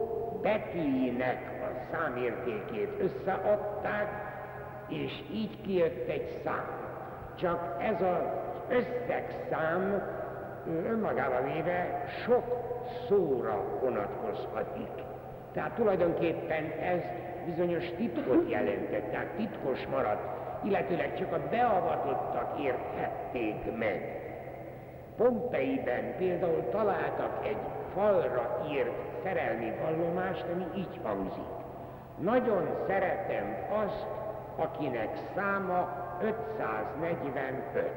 betűinek 0.41 1.51
a 1.61 1.95
számértékét 1.95 2.89
összeadták, 2.99 4.07
és 4.87 5.23
így 5.31 5.61
kijött 5.61 6.09
egy 6.09 6.41
szám. 6.43 6.81
Csak 7.35 7.75
ez 7.79 8.01
az 8.01 8.23
összegszám 8.69 10.03
önmagában 10.85 11.53
véve 11.53 12.05
sok 12.25 12.43
szóra 13.07 13.79
vonatkozhatik. 13.81 15.03
Tehát 15.51 15.71
tulajdonképpen 15.71 16.71
ez 16.79 17.01
bizonyos 17.45 17.85
titkot 17.97 18.49
jelentett, 18.49 19.11
tehát 19.11 19.27
titkos 19.35 19.87
maradt, 19.87 20.42
illetőleg 20.63 21.17
csak 21.17 21.33
a 21.33 21.47
beavatottak 21.49 22.59
érthették 22.59 23.77
meg. 23.77 24.21
Pompeiben 25.17 26.15
például 26.17 26.69
találtak 26.71 27.45
egy 27.45 27.57
falra 27.93 28.65
írt 28.71 28.91
szerelmi 29.23 29.73
vallomást, 29.81 30.45
ami 30.53 30.65
így 30.75 30.99
hangzik. 31.03 31.51
Nagyon 32.19 32.69
szeretem 32.87 33.55
azt, 33.85 34.05
akinek 34.55 35.17
száma 35.35 35.89
545. 36.21 37.91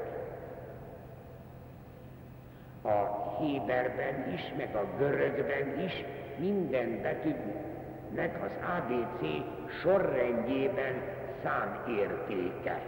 A 2.83 3.31
Héberben 3.39 4.33
is, 4.33 4.53
meg 4.57 4.75
a 4.75 4.87
görögben 4.99 5.81
is 5.85 6.05
minden 6.37 7.03
betűnek 7.03 8.45
az 8.45 8.51
ABC 8.79 9.45
sorrendjében 9.83 11.03
számértéke 11.43 12.83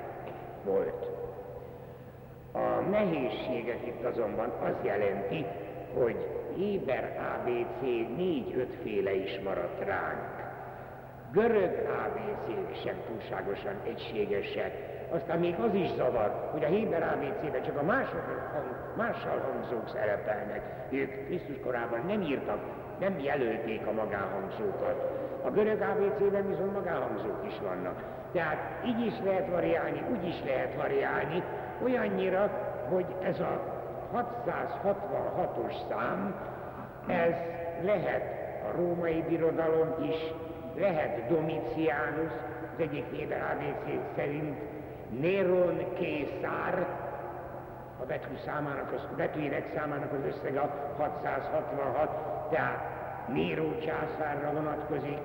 volt. 0.64 1.06
A 2.52 2.80
nehézséget 2.90 3.86
itt 3.86 4.04
azonban 4.04 4.48
az 4.48 4.74
jelenti, 4.82 5.46
hogy 5.94 6.16
Héber 6.56 7.34
ABC 7.36 7.80
négy-ötféle 8.16 9.14
is 9.14 9.40
maradt 9.44 9.84
ránk. 9.84 10.46
Görög 11.32 11.88
ABC-k 12.06 12.76
sem 12.84 12.96
túlságosan 13.06 13.74
egységesek. 13.86 14.72
Aztán 15.10 15.38
még 15.38 15.54
az 15.58 15.74
is 15.74 15.90
zavar, 15.96 16.48
hogy 16.52 16.64
a 16.64 16.66
Héber 16.66 17.02
ABC-ben 17.02 17.62
csak 17.62 17.76
a 17.76 17.82
mások 17.82 18.22
hang, 18.52 18.96
mással 18.96 19.38
hangzók 19.38 19.88
szerepelnek. 19.88 20.62
Ők 20.90 21.24
Krisztus 21.26 21.56
korában 21.62 22.00
nem 22.06 22.22
írtak, 22.22 22.58
nem 22.98 23.18
jelölték 23.18 23.86
a 23.86 23.92
magánhangzókat. 23.92 25.10
A 25.44 25.50
görög 25.50 25.80
ABC-ben 25.80 26.48
viszont 26.48 26.72
magánhangzók 26.72 27.40
is 27.46 27.58
vannak. 27.62 28.02
Tehát 28.32 28.84
így 28.86 29.06
is 29.06 29.14
lehet 29.24 29.50
variálni, 29.50 30.02
úgy 30.10 30.28
is 30.28 30.42
lehet 30.44 30.74
variálni, 30.74 31.42
olyannyira, 31.82 32.50
hogy 32.90 33.06
ez 33.22 33.40
a 33.40 33.76
666-os 34.14 35.74
szám, 35.88 36.34
ez 37.06 37.34
lehet 37.84 38.22
a 38.68 38.76
római 38.76 39.24
birodalom 39.28 39.94
is, 40.02 40.16
lehet 40.76 41.28
Domitianus, 41.28 42.32
az 42.74 42.84
egyik 42.84 43.04
Héber 43.10 43.40
ABC 43.40 44.16
szerint 44.16 44.58
Néron 45.20 45.94
Készár, 45.94 46.86
a 48.00 48.04
betű 48.06 48.34
számának, 48.44 48.92
az, 48.92 49.16
betűjének 49.16 49.72
számának 49.74 50.12
az 50.12 50.34
összege 50.34 50.60
a 50.60 50.94
666, 50.96 52.50
tehát 52.50 52.96
Néró 53.28 53.78
császárra 53.78 54.52
vonatkozik, 54.52 55.18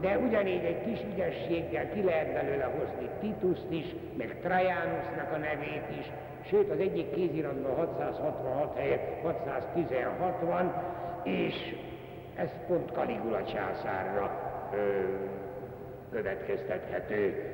de 0.00 0.18
ugyanígy 0.18 0.64
egy 0.64 0.82
kis 0.84 1.00
ügyességgel 1.12 1.90
ki 1.92 2.02
lehet 2.02 2.32
belőle 2.32 2.64
hozni 2.64 3.08
Tituszt 3.20 3.70
is, 3.70 3.94
meg 4.16 4.36
Trajanusnak 4.40 5.32
a 5.32 5.36
nevét 5.36 5.84
is, 5.98 6.10
sőt 6.48 6.70
az 6.70 6.78
egyik 6.78 7.14
kéziratban 7.14 7.74
666 7.74 8.78
helyett 8.78 9.22
616 9.22 10.40
van, 10.40 10.74
és 11.22 11.54
ez 12.36 12.50
pont 12.66 12.90
Caligula 12.90 13.44
császárra 13.44 14.30
ö, 14.72 14.76
következtethető. 16.10 17.52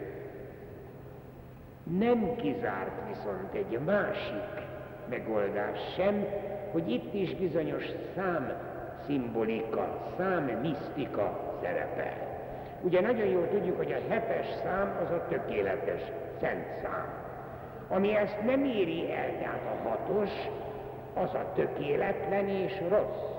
Nem 1.98 2.36
kizárt 2.36 3.08
viszont 3.08 3.54
egy 3.54 3.78
másik 3.84 4.66
megoldás 5.08 5.78
sem, 5.96 6.24
hogy 6.72 6.90
itt 6.90 7.14
is 7.14 7.34
bizonyos 7.34 7.84
szám 8.14 8.52
szimbolika, 9.06 10.12
szám 10.16 10.44
misztika 10.44 11.56
szerepel. 11.62 12.31
Ugye 12.82 13.00
nagyon 13.00 13.26
jól 13.26 13.48
tudjuk, 13.48 13.76
hogy 13.76 13.92
a 13.92 14.12
hetes 14.12 14.46
szám 14.62 14.98
az 15.04 15.10
a 15.10 15.26
tökéletes 15.28 16.02
szent 16.40 16.66
szám. 16.82 17.14
Ami 17.88 18.16
ezt 18.16 18.44
nem 18.44 18.64
éri 18.64 19.12
el, 19.12 19.38
tehát 19.38 19.60
a 19.66 19.88
hatos, 19.88 20.30
az 21.14 21.34
a 21.34 21.52
tökéletlen 21.54 22.48
és 22.48 22.80
rossz. 22.88 23.30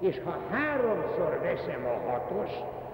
És 0.00 0.20
ha 0.24 0.38
háromszor 0.50 1.38
veszem 1.42 1.86
a 1.86 2.10
hatos, 2.10 2.50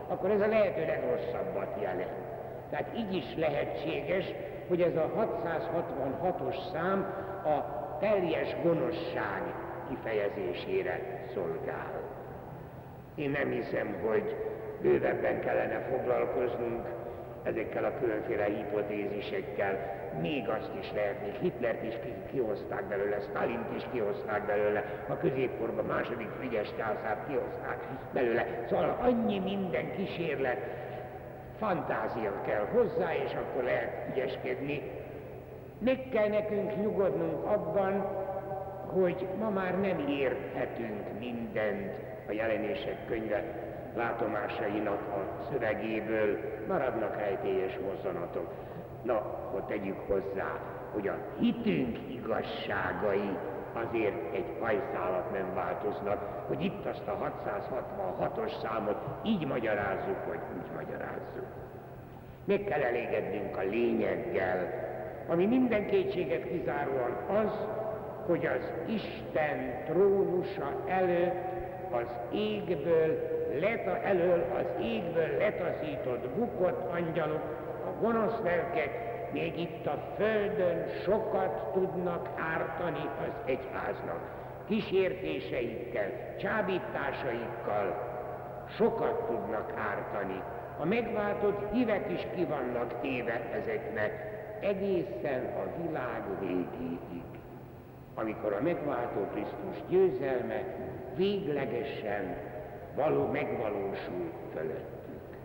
akkor 0.08 0.30
ez 0.30 0.40
a 0.40 0.46
lehető 0.46 0.86
legrosszabbat 0.86 1.80
jelent. 1.80 2.26
Tehát 2.70 2.90
így 2.96 3.14
is 3.14 3.36
lehetséges, 3.36 4.24
hogy 4.68 4.80
ez 4.80 4.96
a 4.96 5.10
666-os 5.16 6.56
szám 6.72 7.14
a 7.44 7.78
teljes 8.00 8.56
gonoszság 8.62 9.42
kifejezésére 9.88 11.24
szolgál. 11.34 12.00
Én 13.14 13.30
nem 13.30 13.50
hiszem, 13.50 13.96
hogy 14.06 14.36
bővebben 14.82 15.40
kellene 15.40 15.78
foglalkoznunk 15.90 16.86
ezekkel 17.42 17.84
a 17.84 17.98
különféle 18.00 18.44
hipotézisekkel. 18.44 19.96
Még 20.20 20.48
azt 20.48 20.70
is 20.80 20.92
lehet, 20.94 21.20
még 21.22 21.34
Hitlert 21.34 21.82
is 21.82 21.94
kihozták 22.30 22.84
belőle, 22.84 23.20
Stalint 23.20 23.76
is 23.76 23.82
kihozták 23.92 24.46
belőle, 24.46 24.84
a 25.08 25.16
középkorban 25.16 25.84
második 25.84 26.28
Frigyes 26.38 26.68
császárt 26.76 27.26
kihozták 27.26 27.78
belőle. 28.12 28.46
Szóval 28.68 28.98
annyi 29.00 29.38
minden 29.38 29.92
kísérlet, 29.96 30.58
fantázia 31.58 32.42
kell 32.46 32.66
hozzá, 32.72 33.14
és 33.14 33.32
akkor 33.34 33.62
lehet 33.62 34.08
ügyeskedni. 34.10 34.82
Meg 35.78 36.08
kell 36.12 36.28
nekünk 36.28 36.76
nyugodnunk 36.82 37.44
abban, 37.44 37.92
hogy 38.86 39.26
ma 39.38 39.50
már 39.50 39.80
nem 39.80 40.08
érthetünk 40.08 41.18
mindent 41.18 41.92
a 42.28 42.32
jelenések 42.32 43.06
könyve 43.06 43.42
látomásainak 43.98 45.00
a 45.00 45.44
szövegéből 45.50 46.38
maradnak 46.68 47.16
rejtélyes 47.16 47.78
mozzanatok. 47.78 48.52
Na, 49.02 49.14
akkor 49.14 49.64
tegyük 49.64 49.98
hozzá, 50.06 50.58
hogy 50.92 51.08
a 51.08 51.16
hitünk 51.38 51.98
igazságai 52.10 53.36
azért 53.72 54.34
egy 54.34 54.46
hajszálat 54.60 55.32
nem 55.32 55.54
változnak, 55.54 56.46
hogy 56.46 56.64
itt 56.64 56.86
azt 56.86 57.06
a 57.06 57.32
666-os 57.46 58.60
számot 58.62 58.98
így 59.22 59.46
magyarázzuk, 59.46 60.26
vagy 60.26 60.40
úgy 60.56 60.70
magyarázzuk. 60.76 61.46
Meg 62.44 62.64
kell 62.64 62.82
elégednünk 62.82 63.56
a 63.56 63.62
lényeggel, 63.62 64.86
ami 65.28 65.46
minden 65.46 65.86
kétséget 65.86 66.48
kizáróan 66.48 67.44
az, 67.44 67.66
hogy 68.26 68.46
az 68.46 68.72
Isten 68.86 69.84
trónusa 69.84 70.82
előtt 70.86 71.34
az 71.90 72.18
égből 72.32 73.37
leta, 73.60 73.98
elől 74.02 74.44
az 74.58 74.84
égből 74.84 75.38
letaszított 75.38 76.28
bukott 76.28 76.92
angyalok, 76.92 77.42
a 77.86 78.00
gonosz 78.00 78.40
lelkek 78.42 79.08
még 79.32 79.58
itt 79.58 79.86
a 79.86 80.14
földön 80.16 80.86
sokat 81.04 81.72
tudnak 81.72 82.28
ártani 82.54 83.08
az 83.20 83.32
egyháznak. 83.44 84.20
Kísértéseikkel, 84.68 86.36
csábításaikkal 86.36 88.16
sokat 88.76 89.26
tudnak 89.26 89.72
ártani. 89.90 90.42
A 90.78 90.84
megváltott 90.84 91.72
hívek 91.72 92.10
is 92.12 92.26
ki 92.34 92.44
vannak 92.44 93.00
téve 93.00 93.40
ezeknek 93.52 94.36
egészen 94.60 95.44
a 95.44 95.82
világ 95.82 96.22
végéig, 96.40 97.22
amikor 98.14 98.52
a 98.52 98.62
megváltó 98.62 99.26
Krisztus 99.32 99.88
győzelme 99.88 100.62
véglegesen 101.16 102.36
való 102.98 103.26
megvalósul 103.26 104.32
fölöttük. 104.52 105.36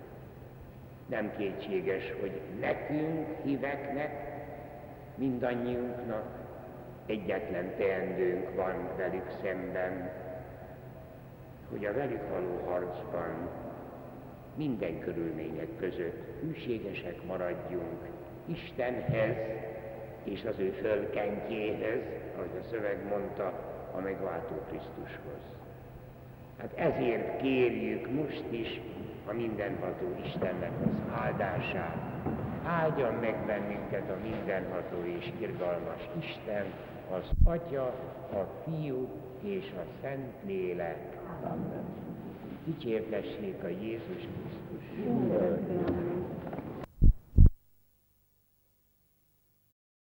Nem 1.06 1.32
kétséges, 1.38 2.14
hogy 2.20 2.42
nekünk, 2.60 3.28
híveknek, 3.44 4.12
mindannyiunknak 5.16 6.26
egyetlen 7.06 7.76
teendőnk 7.78 8.56
van 8.56 8.90
velük 8.98 9.32
szemben, 9.42 10.12
hogy 11.70 11.86
a 11.86 11.94
velük 11.94 12.30
való 12.30 12.62
harcban 12.66 13.50
minden 14.56 15.00
körülmények 15.00 15.78
között 15.80 16.42
hűségesek 16.42 17.26
maradjunk 17.26 18.02
Istenhez 18.46 19.38
és 20.24 20.44
az 20.46 20.60
ő 20.60 20.72
fölkentjéhez, 20.72 22.02
ahogy 22.36 22.62
a 22.62 22.68
szöveg 22.72 23.08
mondta, 23.10 23.46
a 23.96 24.00
megváltó 24.00 24.56
Krisztushoz. 24.70 25.63
Hát 26.64 26.94
ezért 26.94 27.42
kérjük 27.42 28.12
most 28.12 28.44
is 28.50 28.82
a 29.28 29.34
mindenható 29.34 30.16
Istennek 30.26 30.72
az 30.86 31.22
áldását. 31.22 31.98
Áldjon 32.66 33.14
meg 33.14 33.46
bennünket 33.46 34.10
a 34.10 34.18
mindenható 34.24 35.04
és 35.18 35.32
irgalmas 35.40 36.10
Isten, 36.20 36.66
az 37.12 37.30
Atya, 37.44 37.86
a 38.32 38.48
Fiú 38.64 39.08
és 39.42 39.72
a 39.76 39.86
Szent 40.02 40.34
Lélek. 40.46 41.18
Dicsértessék 42.66 43.64
a 43.64 43.68
Jézus 43.68 44.28
Krisztus. 44.70 46.13